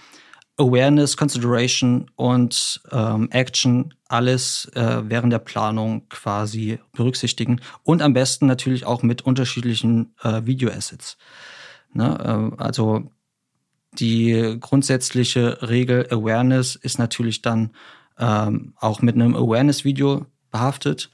Awareness, 0.58 1.18
Consideration 1.18 2.12
und 2.16 2.80
ähm, 2.92 3.28
Action 3.32 3.96
alles 4.08 4.72
äh, 4.76 5.02
während 5.06 5.34
der 5.34 5.40
Planung 5.40 6.08
quasi 6.10 6.78
berücksichtigen 6.92 7.60
und 7.82 8.04
am 8.04 8.14
besten 8.14 8.46
natürlich 8.46 8.86
auch 8.86 9.02
mit 9.02 9.24
unterschiedlichen 9.24 10.14
äh, 10.22 10.46
Video-Assets. 10.46 11.18
Ne? 11.92 12.54
Äh, 12.60 12.62
also 12.62 13.10
die 13.94 14.58
grundsätzliche 14.60 15.58
Regel 15.68 16.08
Awareness 16.12 16.76
ist 16.76 17.00
natürlich 17.00 17.42
dann 17.42 17.72
ähm, 18.20 18.76
auch 18.78 19.02
mit 19.02 19.16
einem 19.16 19.36
Awareness-Video 19.36 20.28
behaftet. 20.52 21.10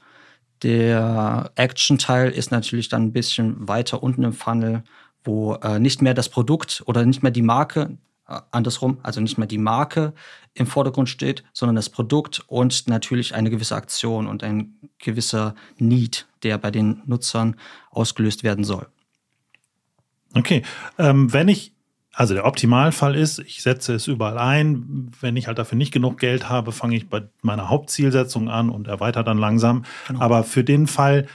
Der 0.62 1.52
Action-Teil 1.54 2.30
ist 2.30 2.50
natürlich 2.50 2.88
dann 2.88 3.04
ein 3.04 3.12
bisschen 3.12 3.68
weiter 3.68 4.02
unten 4.02 4.24
im 4.24 4.32
Funnel, 4.32 4.82
wo 5.24 5.54
äh, 5.54 5.78
nicht 5.78 6.02
mehr 6.02 6.14
das 6.14 6.28
Produkt 6.28 6.82
oder 6.86 7.04
nicht 7.04 7.22
mehr 7.22 7.32
die 7.32 7.42
Marke 7.42 7.98
äh, 8.28 8.40
andersrum, 8.50 8.98
also 9.02 9.20
nicht 9.20 9.38
mehr 9.38 9.46
die 9.46 9.58
Marke 9.58 10.14
im 10.54 10.66
Vordergrund 10.66 11.08
steht, 11.08 11.44
sondern 11.52 11.76
das 11.76 11.88
Produkt 11.88 12.44
und 12.46 12.88
natürlich 12.88 13.34
eine 13.34 13.50
gewisse 13.50 13.76
Aktion 13.76 14.26
und 14.26 14.42
ein 14.42 14.74
gewisser 14.98 15.54
Need, 15.78 16.26
der 16.42 16.58
bei 16.58 16.70
den 16.70 17.02
Nutzern 17.06 17.56
ausgelöst 17.90 18.44
werden 18.44 18.64
soll. 18.64 18.86
Okay, 20.34 20.62
ähm, 20.98 21.32
wenn 21.32 21.48
ich 21.48 21.74
Also 22.12 22.34
der 22.34 22.44
Optimalfall 22.44 23.14
ist, 23.14 23.38
ich 23.38 23.62
setze 23.62 23.94
es 23.94 24.08
überall 24.08 24.38
ein. 24.38 25.10
Wenn 25.20 25.36
ich 25.36 25.46
halt 25.46 25.58
dafür 25.58 25.78
nicht 25.78 25.92
genug 25.92 26.18
Geld 26.18 26.48
habe, 26.48 26.72
fange 26.72 26.96
ich 26.96 27.08
bei 27.08 27.22
meiner 27.42 27.68
Hauptzielsetzung 27.68 28.48
an 28.48 28.68
und 28.68 28.88
erweitere 28.88 29.24
dann 29.24 29.38
langsam. 29.38 29.84
Genau. 30.08 30.20
Aber 30.20 30.42
für 30.42 30.64
den 30.64 30.86
Fall, 30.86 31.26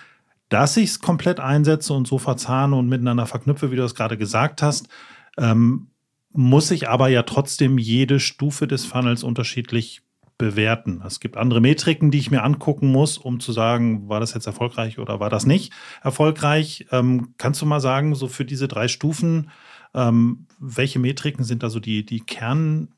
dass 0.49 0.75
ich 0.77 0.89
es 0.89 0.99
komplett 0.99 1.39
einsetze 1.39 1.93
und 1.93 2.07
so 2.07 2.17
verzahne 2.17 2.75
und 2.75 2.89
miteinander 2.89 3.25
verknüpfe, 3.25 3.71
wie 3.71 3.77
du 3.77 3.83
es 3.83 3.95
gerade 3.95 4.17
gesagt 4.17 4.61
hast, 4.61 4.89
ähm, 5.37 5.87
muss 6.31 6.69
ich 6.71 6.89
aber 6.89 7.07
ja 7.07 7.23
trotzdem 7.23 7.77
jede 7.77 8.19
Stufe 8.19 8.67
des 8.67 8.85
Funnels 8.85 9.23
unterschiedlich 9.23 10.01
bewerten. 10.37 11.01
Es 11.05 11.21
gibt 11.21 11.37
andere 11.37 11.61
Metriken, 11.61 12.11
die 12.11 12.17
ich 12.17 12.29
mir 12.29 12.43
angucken 12.43 12.91
muss, 12.91 13.17
um 13.17 13.39
zu 13.39 13.53
sagen, 13.53 14.09
war 14.09 14.19
das 14.19 14.33
jetzt 14.33 14.47
erfolgreich 14.47 14.99
oder 14.99 15.21
war 15.21 15.29
das 15.29 15.45
nicht 15.45 15.71
erfolgreich. 16.03 16.87
Ähm, 16.91 17.33
kannst 17.37 17.61
du 17.61 17.65
mal 17.65 17.79
sagen, 17.79 18.15
so 18.15 18.27
für 18.27 18.43
diese 18.43 18.67
drei 18.67 18.89
Stufen, 18.89 19.49
ähm, 19.95 20.45
welche 20.59 20.99
Metriken 20.99 21.43
sind 21.43 21.63
da 21.63 21.69
so 21.69 21.79
die, 21.79 22.05
die 22.05 22.19
Kern, 22.19 22.89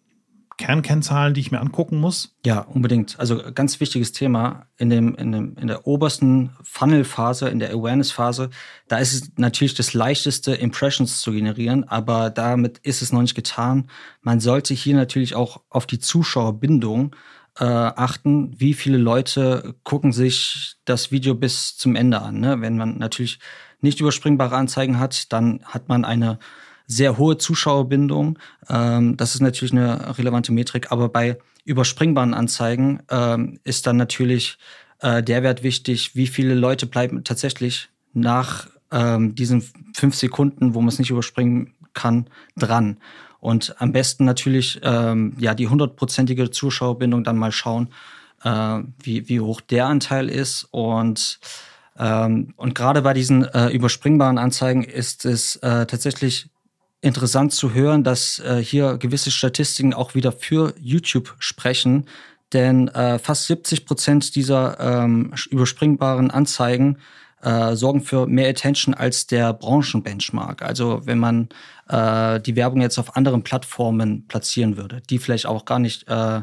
Kernkennzahlen, 0.57 1.35
die 1.35 1.41
ich 1.41 1.51
mir 1.51 1.61
angucken 1.61 1.99
muss? 1.99 2.35
Ja, 2.43 2.61
unbedingt. 2.61 3.19
Also 3.19 3.39
ganz 3.53 3.79
wichtiges 3.79 4.11
Thema 4.11 4.65
in, 4.77 4.89
dem, 4.89 5.13
in, 5.15 5.31
dem, 5.31 5.55
in 5.55 5.67
der 5.67 5.85
obersten 5.85 6.49
Funnel-Phase, 6.63 7.49
in 7.49 7.59
der 7.59 7.69
Awareness-Phase, 7.71 8.49
da 8.87 8.97
ist 8.97 9.13
es 9.13 9.31
natürlich 9.37 9.75
das 9.75 9.93
leichteste, 9.93 10.55
Impressions 10.55 11.21
zu 11.21 11.31
generieren, 11.31 11.83
aber 11.83 12.31
damit 12.31 12.79
ist 12.79 13.03
es 13.03 13.13
noch 13.13 13.21
nicht 13.21 13.35
getan. 13.35 13.89
Man 14.21 14.39
sollte 14.39 14.73
hier 14.73 14.95
natürlich 14.95 15.35
auch 15.35 15.61
auf 15.69 15.85
die 15.85 15.99
Zuschauerbindung 15.99 17.15
äh, 17.59 17.63
achten, 17.63 18.59
wie 18.59 18.73
viele 18.73 18.97
Leute 18.97 19.75
gucken 19.83 20.11
sich 20.11 20.77
das 20.85 21.11
Video 21.11 21.35
bis 21.35 21.77
zum 21.77 21.95
Ende 21.95 22.21
an. 22.21 22.39
Ne? 22.39 22.61
Wenn 22.61 22.77
man 22.77 22.97
natürlich 22.97 23.39
nicht 23.81 23.99
überspringbare 23.99 24.55
Anzeigen 24.55 24.99
hat, 24.99 25.31
dann 25.31 25.61
hat 25.65 25.87
man 25.87 26.03
eine 26.03 26.39
sehr 26.87 27.17
hohe 27.17 27.37
Zuschauerbindung. 27.37 28.39
Ähm, 28.69 29.17
das 29.17 29.35
ist 29.35 29.41
natürlich 29.41 29.73
eine 29.73 30.17
relevante 30.17 30.51
Metrik, 30.51 30.91
aber 30.91 31.09
bei 31.09 31.37
überspringbaren 31.65 32.33
Anzeigen 32.33 33.03
ähm, 33.11 33.59
ist 33.63 33.85
dann 33.85 33.97
natürlich 33.97 34.57
äh, 34.99 35.21
der 35.21 35.43
Wert 35.43 35.63
wichtig, 35.63 36.15
wie 36.15 36.27
viele 36.27 36.55
Leute 36.55 36.87
bleiben 36.87 37.23
tatsächlich 37.23 37.89
nach 38.13 38.67
ähm, 38.91 39.35
diesen 39.35 39.63
fünf 39.93 40.15
Sekunden, 40.15 40.73
wo 40.73 40.79
man 40.79 40.87
es 40.87 40.97
nicht 40.97 41.11
überspringen 41.11 41.73
kann, 41.93 42.27
dran. 42.55 42.97
Und 43.39 43.75
am 43.79 43.91
besten 43.91 44.25
natürlich 44.25 44.79
ähm, 44.83 45.33
ja 45.37 45.53
die 45.53 45.67
hundertprozentige 45.67 46.49
Zuschauerbindung 46.51 47.23
dann 47.23 47.37
mal 47.37 47.51
schauen, 47.51 47.89
äh, 48.43 48.79
wie, 49.03 49.27
wie 49.27 49.41
hoch 49.41 49.61
der 49.61 49.87
Anteil 49.87 50.29
ist 50.29 50.67
und 50.71 51.39
ähm, 51.99 52.53
und 52.57 52.75
gerade 52.75 53.01
bei 53.01 53.13
diesen 53.13 53.43
äh, 53.43 53.69
überspringbaren 53.69 54.37
Anzeigen 54.37 54.83
ist 54.83 55.25
es 55.25 55.55
äh, 55.57 55.85
tatsächlich 55.87 56.49
interessant 57.07 57.53
zu 57.53 57.73
hören, 57.73 58.03
dass 58.03 58.39
äh, 58.39 58.61
hier 58.63 58.97
gewisse 58.97 59.31
Statistiken 59.31 59.93
auch 59.93 60.15
wieder 60.15 60.31
für 60.31 60.73
YouTube 60.79 61.35
sprechen. 61.39 62.05
Denn 62.53 62.87
äh, 62.89 63.19
fast 63.19 63.47
70 63.47 63.85
Prozent 63.85 64.35
dieser 64.35 64.79
ähm, 64.79 65.33
überspringbaren 65.49 66.31
Anzeigen 66.31 66.97
äh, 67.41 67.75
sorgen 67.75 68.01
für 68.01 68.25
mehr 68.25 68.49
Attention 68.49 68.93
als 68.93 69.27
der 69.27 69.53
Branchenbenchmark. 69.53 70.61
Also 70.61 71.01
wenn 71.05 71.19
man 71.19 71.49
äh, 71.89 72.39
die 72.39 72.55
Werbung 72.55 72.81
jetzt 72.81 72.97
auf 72.97 73.15
anderen 73.15 73.43
Plattformen 73.43 74.27
platzieren 74.27 74.77
würde, 74.77 75.01
die 75.09 75.19
vielleicht 75.19 75.45
auch 75.45 75.65
gar 75.65 75.79
nicht 75.79 76.07
äh, 76.07 76.41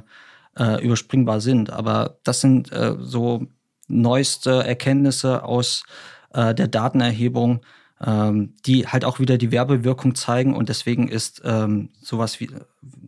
äh, 0.58 0.84
überspringbar 0.84 1.40
sind. 1.40 1.70
Aber 1.70 2.18
das 2.22 2.40
sind 2.40 2.70
äh, 2.72 2.94
so 2.98 3.46
neueste 3.88 4.64
Erkenntnisse 4.64 5.42
aus 5.44 5.84
äh, 6.32 6.54
der 6.54 6.68
Datenerhebung, 6.68 7.60
ähm, 8.04 8.54
die 8.66 8.86
halt 8.86 9.04
auch 9.04 9.18
wieder 9.18 9.38
die 9.38 9.52
Werbewirkung 9.52 10.14
zeigen 10.14 10.54
und 10.54 10.68
deswegen 10.68 11.08
ist 11.08 11.42
ähm, 11.44 11.90
sowas 12.00 12.40
wie 12.40 12.50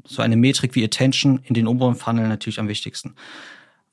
so 0.04 0.22
eine 0.22 0.36
Metrik 0.36 0.74
wie 0.74 0.84
Attention 0.84 1.40
in 1.44 1.54
den 1.54 1.66
oberen 1.66 1.96
Funnel 1.96 2.28
natürlich 2.28 2.60
am 2.60 2.68
wichtigsten. 2.68 3.14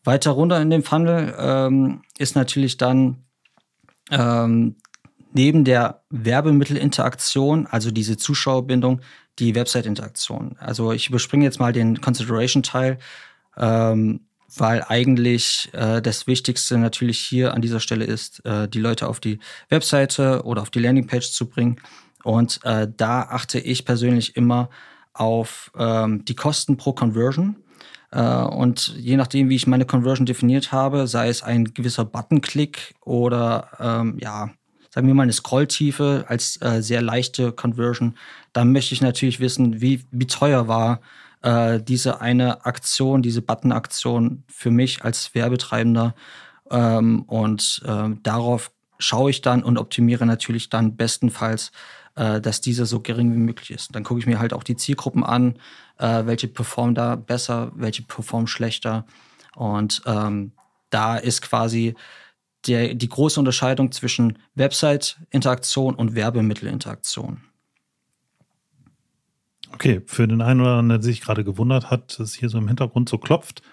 Weiter 0.04 0.32
runter 0.32 0.62
in 0.62 0.70
dem 0.70 0.84
Funnel 0.84 1.34
ähm, 1.38 2.02
ist 2.18 2.36
natürlich 2.36 2.78
dann 2.78 3.24
ähm, 4.12 4.76
neben 5.34 5.64
der 5.64 6.04
Werbemittelinteraktion, 6.10 7.68
also 7.68 7.90
diese 7.90 8.18
Zuschauerbindung, 8.18 9.02
die 9.40 9.56
Website-Interaktion. 9.56 10.58
Also 10.60 10.92
ich 10.92 11.10
überspringe 11.10 11.46
jetzt 11.46 11.60
mal 11.60 11.74
den 11.74 12.02
Consideration-Teil. 12.02 13.00
Ähm, 13.58 14.28
weil 14.58 14.84
eigentlich 14.88 15.70
äh, 15.74 16.02
das 16.02 16.28
Wichtigste 16.28 16.78
natürlich 16.78 17.20
hier 17.20 17.54
an 17.54 17.62
dieser 17.62 17.80
Stelle 17.80 18.06
ist, 18.06 18.46
äh, 18.46 18.68
die 18.68 18.80
Leute 18.80 19.08
auf 19.08 19.20
die 19.20 19.40
Webseite 19.70 20.44
oder 20.44 20.62
auf 20.62 20.70
die 20.70 20.80
Landingpage 20.80 21.32
zu 21.32 21.48
bringen. 21.48 21.78
Und 22.24 22.60
äh, 22.64 22.88
da 22.96 23.24
achte 23.24 23.60
ich 23.60 23.86
persönlich 23.86 24.36
immer 24.36 24.70
auf 25.14 25.72
ähm, 25.78 26.26
die 26.26 26.36
Kosten 26.36 26.78
pro 26.78 26.94
Conversion. 26.94 27.58
Äh, 28.12 28.22
und 28.22 28.96
je 28.98 29.18
nachdem, 29.18 29.50
wie 29.50 29.56
ich 29.56 29.68
meine 29.68 29.86
Conversion 29.86 30.26
definiert 30.26 30.72
habe, 30.72 31.08
sei 31.08 31.30
es 31.30 31.44
ein 31.44 31.74
gewisser 31.74 32.06
Buttonklick 32.06 32.96
oder 33.02 33.70
ähm, 33.80 34.18
ja, 34.20 34.52
sagen 34.90 35.08
wir 35.08 35.14
mal 35.14 35.24
eine 35.24 35.34
Scrolltiefe 35.34 36.26
als 36.28 36.62
äh, 36.62 36.82
sehr 36.82 37.02
leichte 37.02 37.52
Conversion, 37.52 38.16
dann 38.54 38.72
möchte 38.72 38.94
ich 38.94 39.02
natürlich 39.02 39.40
wissen, 39.40 39.82
wie, 39.82 40.04
wie 40.12 40.28
teuer 40.28 40.68
war 40.68 40.98
äh, 40.98 41.23
diese 41.46 42.22
eine 42.22 42.66
Aktion, 42.66 43.22
diese 43.22 43.42
Button-Aktion 43.42 44.46
für 44.48 44.72
mich 44.72 45.04
als 45.04 45.36
Werbetreibender. 45.36 46.16
Ähm, 46.72 47.24
und 47.24 47.82
äh, 47.86 48.10
darauf 48.24 48.72
schaue 48.98 49.30
ich 49.30 49.42
dann 49.42 49.64
und 49.64 49.78
optimiere 49.78 50.26
natürlich 50.26 50.70
dann 50.70 50.96
bestenfalls, 50.96 51.72
äh, 52.16 52.40
dass 52.42 52.62
diese 52.62 52.86
so 52.86 53.00
gering 53.00 53.34
wie 53.34 53.40
möglich 53.40 53.72
ist. 53.72 53.96
Dann 53.96 54.04
gucke 54.04 54.20
ich 54.20 54.26
mir 54.26 54.40
halt 54.40 54.54
auch 54.54 54.64
die 54.64 54.76
Zielgruppen 54.76 55.24
an, 55.24 55.60
äh, 55.98 56.26
welche 56.26 56.48
performen 56.48 56.96
da 56.96 57.16
besser, 57.16 57.72
welche 57.76 58.04
performen 58.04 58.48
schlechter. 58.48 59.06
Und 59.56 60.02
ähm, 60.06 60.54
da 60.90 61.18
ist 61.18 61.42
quasi 61.42 61.96
der, 62.68 62.94
die 62.94 63.10
große 63.10 63.40
Unterscheidung 63.40 63.92
zwischen 63.92 64.40
Website-Interaktion 64.56 65.96
und 65.96 66.16
Werbemittelinteraktion. 66.16 67.42
Okay, 69.74 70.02
für 70.06 70.28
den 70.28 70.42
einen 70.42 70.62
oder 70.62 70.78
anderen, 70.78 71.02
der 71.02 71.02
sich 71.02 71.22
gerade 71.22 71.44
gewundert 71.44 71.90
hat, 71.90 72.12
dass 72.12 72.20
es 72.20 72.34
hier 72.36 72.50
so 72.50 72.58
im 72.58 72.68
Hintergrund 72.68 73.10
so 73.10 73.18
klopft. 73.18 73.64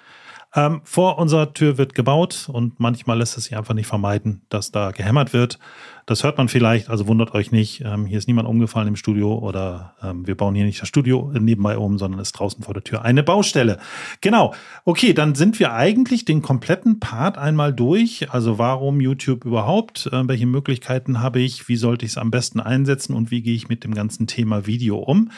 Ähm, 0.52 0.80
vor 0.82 1.18
unserer 1.18 1.52
Tür 1.52 1.78
wird 1.78 1.94
gebaut 1.94 2.48
und 2.52 2.80
manchmal 2.80 3.18
lässt 3.18 3.38
es 3.38 3.44
sich 3.44 3.56
einfach 3.56 3.74
nicht 3.74 3.86
vermeiden, 3.86 4.42
dass 4.48 4.72
da 4.72 4.90
gehämmert 4.90 5.32
wird. 5.32 5.60
Das 6.06 6.24
hört 6.24 6.38
man 6.38 6.48
vielleicht, 6.48 6.90
also 6.90 7.06
wundert 7.06 7.34
euch 7.34 7.52
nicht. 7.52 7.82
Ähm, 7.84 8.04
hier 8.04 8.18
ist 8.18 8.26
niemand 8.26 8.48
umgefallen 8.48 8.88
im 8.88 8.96
Studio 8.96 9.38
oder 9.38 9.94
ähm, 10.02 10.26
wir 10.26 10.36
bauen 10.36 10.56
hier 10.56 10.64
nicht 10.64 10.82
das 10.82 10.88
Studio 10.88 11.30
nebenbei 11.38 11.78
um, 11.78 11.98
sondern 11.98 12.20
ist 12.20 12.32
draußen 12.32 12.64
vor 12.64 12.74
der 12.74 12.82
Tür 12.82 13.02
eine 13.02 13.22
Baustelle. 13.22 13.78
Genau. 14.22 14.52
Okay, 14.84 15.14
dann 15.14 15.36
sind 15.36 15.60
wir 15.60 15.72
eigentlich 15.72 16.24
den 16.24 16.42
kompletten 16.42 16.98
Part 16.98 17.38
einmal 17.38 17.72
durch. 17.72 18.32
Also 18.32 18.58
warum 18.58 19.00
YouTube 19.00 19.44
überhaupt? 19.44 20.08
Äh, 20.10 20.26
welche 20.26 20.46
Möglichkeiten 20.46 21.20
habe 21.20 21.38
ich? 21.38 21.68
Wie 21.68 21.76
sollte 21.76 22.06
ich 22.06 22.12
es 22.12 22.18
am 22.18 22.32
besten 22.32 22.58
einsetzen 22.58 23.14
und 23.14 23.30
wie 23.30 23.42
gehe 23.42 23.54
ich 23.54 23.68
mit 23.68 23.84
dem 23.84 23.94
ganzen 23.94 24.26
Thema 24.26 24.66
Video 24.66 24.96
um? 24.96 25.30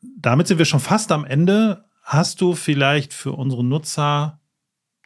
Damit 0.00 0.46
sind 0.46 0.58
wir 0.58 0.64
schon 0.64 0.80
fast 0.80 1.12
am 1.12 1.24
Ende. 1.24 1.84
Hast 2.02 2.40
du 2.40 2.54
vielleicht 2.54 3.12
für 3.12 3.32
unsere 3.32 3.64
Nutzer 3.64 4.40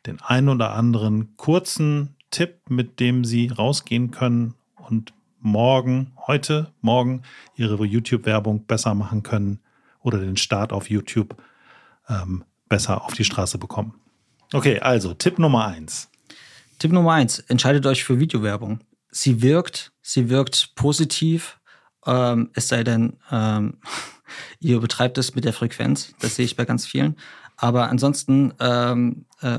den 0.07 0.21
einen 0.21 0.49
oder 0.49 0.73
anderen 0.73 1.37
kurzen 1.37 2.17
Tipp, 2.31 2.61
mit 2.69 3.01
dem 3.01 3.25
sie 3.25 3.49
rausgehen 3.49 4.11
können 4.11 4.55
und 4.77 5.13
morgen, 5.39 6.13
heute, 6.27 6.73
morgen 6.81 7.23
ihre 7.57 7.85
YouTube-Werbung 7.85 8.67
besser 8.67 8.95
machen 8.95 9.23
können 9.23 9.61
oder 10.01 10.19
den 10.19 10.37
Start 10.37 10.73
auf 10.73 10.91
YouTube 10.91 11.37
ähm, 12.09 12.45
besser 12.69 13.05
auf 13.05 13.15
die 13.15 13.25
Straße 13.25 13.59
bekommen? 13.59 13.95
Okay, 14.53 14.81
also 14.81 15.15
Tipp 15.15 15.39
Nummer 15.39 15.67
eins. 15.67 16.11
Tipp 16.79 16.93
Nummer 16.93 17.13
eins: 17.13 17.39
Entscheidet 17.39 17.87
euch 17.87 18.05
für 18.05 18.19
Videowerbung. 18.19 18.81
Sie 19.11 19.43
wirkt, 19.43 19.93
sie 20.01 20.31
wirkt 20.31 20.75
positiv, 20.75 21.59
ähm, 22.07 22.51
es 22.55 22.69
sei 22.69 22.85
denn, 22.85 23.15
ähm, 23.31 23.79
Ihr 24.61 24.81
betreibt 24.81 25.19
es 25.19 25.35
mit 25.35 25.45
der 25.45 25.53
Frequenz, 25.53 26.15
das 26.21 26.37
sehe 26.37 26.45
ich 26.45 26.57
bei 26.57 26.65
ganz 26.65 26.87
vielen. 26.87 27.17
Aber 27.57 27.89
ansonsten 27.91 28.55
ähm, 28.61 29.27
äh, 29.41 29.59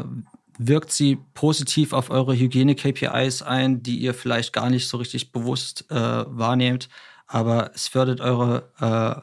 wirkt 0.57 0.91
sie 0.91 1.17
positiv 1.33 1.93
auf 1.93 2.09
eure 2.09 2.35
Hygiene-KPIs 2.35 3.41
ein, 3.41 3.83
die 3.83 3.97
ihr 3.97 4.13
vielleicht 4.13 4.53
gar 4.53 4.69
nicht 4.69 4.87
so 4.87 4.97
richtig 4.97 5.31
bewusst 5.31 5.85
äh, 5.89 5.95
wahrnehmt. 5.95 6.89
Aber 7.27 7.71
es 7.73 7.87
fördert 7.87 8.21
eure 8.21 8.69
äh, 8.79 9.21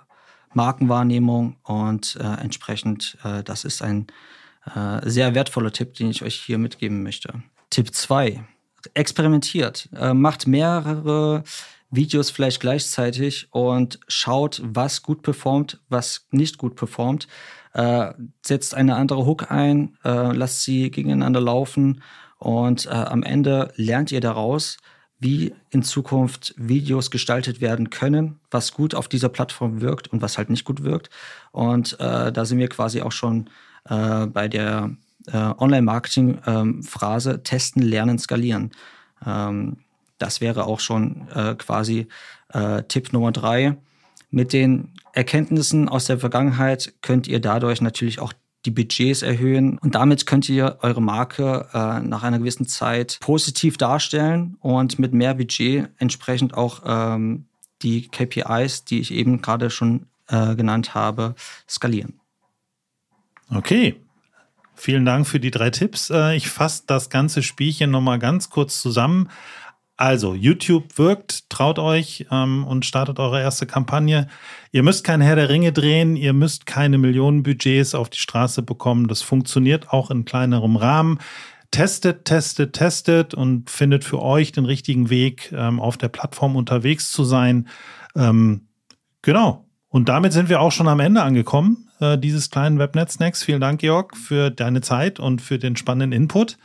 Markenwahrnehmung 0.54 1.56
und 1.62 2.16
äh, 2.16 2.24
entsprechend, 2.24 3.16
äh, 3.22 3.42
das 3.42 3.64
ist 3.64 3.82
ein 3.82 4.06
äh, 4.74 5.08
sehr 5.08 5.34
wertvoller 5.34 5.72
Tipp, 5.72 5.94
den 5.94 6.10
ich 6.10 6.22
euch 6.22 6.34
hier 6.34 6.58
mitgeben 6.58 7.02
möchte. 7.02 7.42
Tipp 7.70 7.94
2. 7.94 8.42
Experimentiert. 8.94 9.90
macht 10.14 10.46
mehrere 10.46 11.44
Videos 11.90 12.30
vielleicht 12.30 12.60
gleichzeitig 12.60 13.48
und 13.50 13.98
schaut, 14.06 14.62
was 14.64 15.02
gut 15.02 15.22
performt, 15.22 15.80
was 15.88 16.26
nicht 16.30 16.58
gut 16.58 16.76
performt. 16.76 17.26
Äh, 17.72 18.12
setzt 18.42 18.74
eine 18.74 18.96
andere 18.96 19.26
Hook 19.26 19.50
ein, 19.50 19.96
äh, 20.04 20.32
lasst 20.32 20.62
sie 20.62 20.90
gegeneinander 20.90 21.40
laufen 21.40 22.02
und 22.38 22.86
äh, 22.86 22.90
am 22.90 23.22
Ende 23.22 23.72
lernt 23.76 24.12
ihr 24.12 24.20
daraus, 24.20 24.78
wie 25.18 25.54
in 25.68 25.82
Zukunft 25.82 26.54
Videos 26.56 27.10
gestaltet 27.10 27.60
werden 27.60 27.90
können, 27.90 28.40
was 28.50 28.72
gut 28.72 28.94
auf 28.94 29.06
dieser 29.06 29.28
Plattform 29.28 29.80
wirkt 29.80 30.08
und 30.08 30.22
was 30.22 30.38
halt 30.38 30.48
nicht 30.48 30.64
gut 30.64 30.82
wirkt. 30.82 31.10
Und 31.52 32.00
äh, 32.00 32.32
da 32.32 32.44
sind 32.44 32.58
wir 32.58 32.68
quasi 32.68 33.02
auch 33.02 33.12
schon 33.12 33.50
äh, 33.84 34.26
bei 34.26 34.48
der 34.48 34.90
äh, 35.26 35.36
Online-Marketing-Phrase 35.36 37.30
ähm, 37.32 37.44
testen, 37.44 37.82
lernen, 37.82 38.18
skalieren. 38.18 38.70
Ähm, 39.26 39.76
das 40.20 40.40
wäre 40.40 40.64
auch 40.64 40.80
schon 40.80 41.28
äh, 41.34 41.54
quasi 41.56 42.06
äh, 42.52 42.82
Tipp 42.84 43.12
Nummer 43.12 43.32
drei. 43.32 43.76
Mit 44.30 44.52
den 44.52 44.92
Erkenntnissen 45.12 45.88
aus 45.88 46.04
der 46.04 46.18
Vergangenheit 46.18 46.94
könnt 47.02 47.26
ihr 47.26 47.40
dadurch 47.40 47.80
natürlich 47.80 48.20
auch 48.20 48.32
die 48.66 48.70
Budgets 48.70 49.22
erhöhen 49.22 49.78
und 49.78 49.94
damit 49.94 50.26
könnt 50.26 50.48
ihr 50.48 50.78
eure 50.82 51.00
Marke 51.00 51.68
äh, 51.72 52.00
nach 52.00 52.22
einer 52.22 52.38
gewissen 52.38 52.66
Zeit 52.66 53.18
positiv 53.20 53.78
darstellen 53.78 54.56
und 54.60 54.98
mit 54.98 55.14
mehr 55.14 55.34
Budget 55.34 55.88
entsprechend 55.96 56.54
auch 56.54 56.82
ähm, 56.84 57.46
die 57.82 58.08
KPIs, 58.08 58.84
die 58.84 59.00
ich 59.00 59.12
eben 59.12 59.40
gerade 59.40 59.70
schon 59.70 60.06
äh, 60.28 60.54
genannt 60.54 60.94
habe, 60.94 61.34
skalieren. 61.68 62.20
Okay. 63.48 63.96
Vielen 64.74 65.04
Dank 65.04 65.26
für 65.26 65.40
die 65.40 65.50
drei 65.50 65.68
Tipps. 65.70 66.08
Äh, 66.08 66.36
ich 66.36 66.48
fasse 66.48 66.84
das 66.86 67.10
ganze 67.10 67.42
Spielchen 67.42 67.90
nochmal 67.90 68.18
ganz 68.18 68.48
kurz 68.48 68.80
zusammen. 68.80 69.28
Also, 70.00 70.32
YouTube 70.34 70.96
wirkt, 70.96 71.50
traut 71.50 71.78
euch 71.78 72.24
ähm, 72.30 72.64
und 72.66 72.86
startet 72.86 73.18
eure 73.18 73.42
erste 73.42 73.66
Kampagne. 73.66 74.28
Ihr 74.72 74.82
müsst 74.82 75.04
kein 75.04 75.20
Herr 75.20 75.36
der 75.36 75.50
Ringe 75.50 75.72
drehen, 75.72 76.16
ihr 76.16 76.32
müsst 76.32 76.64
keine 76.64 76.96
Millionenbudgets 76.96 77.94
auf 77.94 78.08
die 78.08 78.18
Straße 78.18 78.62
bekommen. 78.62 79.08
Das 79.08 79.20
funktioniert 79.20 79.90
auch 79.90 80.10
in 80.10 80.24
kleinerem 80.24 80.76
Rahmen. 80.76 81.18
Testet, 81.70 82.24
testet, 82.24 82.72
testet 82.72 83.34
und 83.34 83.68
findet 83.68 84.04
für 84.04 84.22
euch 84.22 84.52
den 84.52 84.64
richtigen 84.64 85.10
Weg, 85.10 85.52
ähm, 85.52 85.78
auf 85.78 85.98
der 85.98 86.08
Plattform 86.08 86.56
unterwegs 86.56 87.10
zu 87.10 87.24
sein. 87.24 87.68
Ähm, 88.16 88.68
genau. 89.20 89.66
Und 89.90 90.08
damit 90.08 90.32
sind 90.32 90.48
wir 90.48 90.62
auch 90.62 90.72
schon 90.72 90.88
am 90.88 91.00
Ende 91.00 91.20
angekommen, 91.20 91.90
äh, 92.00 92.16
dieses 92.16 92.48
kleinen 92.48 92.78
Webnet-Snacks. 92.78 93.42
Vielen 93.42 93.60
Dank, 93.60 93.80
Georg, 93.80 94.16
für 94.16 94.48
deine 94.48 94.80
Zeit 94.80 95.20
und 95.20 95.42
für 95.42 95.58
den 95.58 95.76
spannenden 95.76 96.18
Input. 96.18 96.56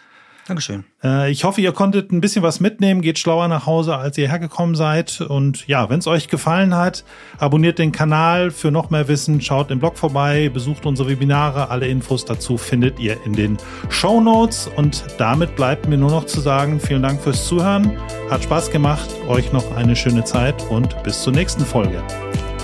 Dankeschön. 0.48 0.84
Äh, 1.04 1.32
ich 1.32 1.44
hoffe, 1.44 1.60
ihr 1.60 1.72
konntet 1.72 2.12
ein 2.12 2.22
bisschen 2.22 2.44
was 2.44 2.60
mitnehmen, 2.60 3.02
geht 3.02 3.18
schlauer 3.18 3.48
nach 3.48 3.66
Hause, 3.66 3.98
als 3.98 4.16
ihr 4.20 4.30
hergekommen 4.30 4.76
seid. 4.76 5.22
Und 5.22 5.68
ja, 5.68 5.90
wenn 5.90 6.00
es 6.00 6.08
euch 6.08 6.28
gefallen 6.28 6.76
hat, 6.76 7.04
abonniert 7.40 7.80
den 7.80 7.92
Kanal 7.92 8.52
für 8.52 8.70
noch 8.70 8.92
mehr 8.92 9.08
Wissen, 9.08 9.42
schaut 9.42 9.72
im 9.72 9.80
Blog 9.80 9.98
vorbei, 9.98 10.50
besucht 10.54 10.86
unsere 10.86 11.10
Webinare. 11.10 11.72
Alle 11.72 11.88
Infos 11.88 12.26
dazu 12.26 12.58
findet 12.58 13.00
ihr 13.00 13.18
in 13.26 13.34
den 13.34 13.58
Show 13.90 14.22
Notes. 14.22 14.70
Und 14.76 15.04
damit 15.18 15.56
bleibt 15.56 15.88
mir 15.88 15.98
nur 15.98 16.12
noch 16.12 16.26
zu 16.26 16.40
sagen, 16.40 16.80
vielen 16.80 17.02
Dank 17.02 17.22
fürs 17.22 17.48
Zuhören. 17.48 17.98
Hat 18.30 18.44
Spaß 18.44 18.70
gemacht. 18.70 19.10
Euch 19.28 19.52
noch 19.52 19.76
eine 19.76 19.96
schöne 19.96 20.26
Zeit 20.26 20.62
und 20.70 21.02
bis 21.02 21.24
zur 21.24 21.34
nächsten 21.34 21.66
Folge. 21.66 22.04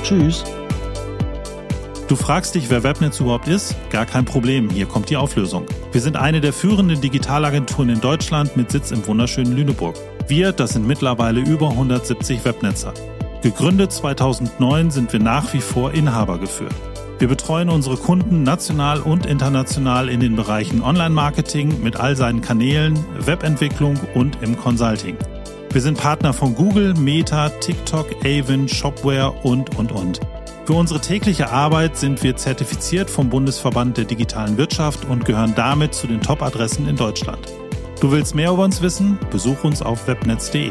Tschüss. 0.03 0.43
Du 2.11 2.17
fragst 2.17 2.55
dich, 2.55 2.69
wer 2.69 2.83
Webnetz 2.83 3.21
überhaupt 3.21 3.47
ist? 3.47 3.73
Gar 3.89 4.05
kein 4.05 4.25
Problem, 4.25 4.69
hier 4.69 4.85
kommt 4.85 5.09
die 5.09 5.15
Auflösung. 5.15 5.65
Wir 5.93 6.01
sind 6.01 6.17
eine 6.17 6.41
der 6.41 6.51
führenden 6.51 6.99
Digitalagenturen 6.99 7.87
in 7.87 8.01
Deutschland 8.01 8.57
mit 8.57 8.69
Sitz 8.69 8.91
im 8.91 9.07
wunderschönen 9.07 9.55
Lüneburg. 9.55 9.95
Wir, 10.27 10.51
das 10.51 10.71
sind 10.71 10.85
mittlerweile 10.85 11.39
über 11.39 11.69
170 11.69 12.43
Webnetzer. 12.43 12.93
Gegründet 13.43 13.93
2009 13.93 14.91
sind 14.91 15.13
wir 15.13 15.21
nach 15.21 15.53
wie 15.53 15.61
vor 15.61 15.93
Inhaber 15.93 16.37
geführt. 16.37 16.75
Wir 17.17 17.29
betreuen 17.29 17.69
unsere 17.69 17.95
Kunden 17.95 18.43
national 18.43 18.99
und 18.99 19.25
international 19.25 20.09
in 20.09 20.19
den 20.19 20.35
Bereichen 20.35 20.81
Online-Marketing 20.81 21.81
mit 21.81 21.95
all 21.95 22.17
seinen 22.17 22.41
Kanälen, 22.41 22.99
Webentwicklung 23.19 23.97
und 24.15 24.37
im 24.41 24.57
Consulting. 24.57 25.15
Wir 25.71 25.79
sind 25.79 25.97
Partner 25.97 26.33
von 26.33 26.55
Google, 26.55 26.93
Meta, 26.93 27.47
TikTok, 27.47 28.07
Avon, 28.25 28.67
Shopware 28.67 29.31
und, 29.43 29.77
und, 29.77 29.93
und. 29.93 30.19
Für 30.71 30.77
unsere 30.77 31.01
tägliche 31.01 31.49
Arbeit 31.49 31.97
sind 31.97 32.23
wir 32.23 32.37
zertifiziert 32.37 33.09
vom 33.09 33.29
Bundesverband 33.29 33.97
der 33.97 34.05
digitalen 34.05 34.55
Wirtschaft 34.55 35.03
und 35.03 35.25
gehören 35.25 35.53
damit 35.53 35.93
zu 35.93 36.07
den 36.07 36.21
Top-Adressen 36.21 36.87
in 36.87 36.95
Deutschland. 36.95 37.45
Du 37.99 38.09
willst 38.09 38.35
mehr 38.35 38.51
über 38.51 38.63
uns 38.63 38.81
wissen? 38.81 39.19
Besuch 39.31 39.65
uns 39.65 39.81
auf 39.81 40.07
webnetz.de. 40.07 40.69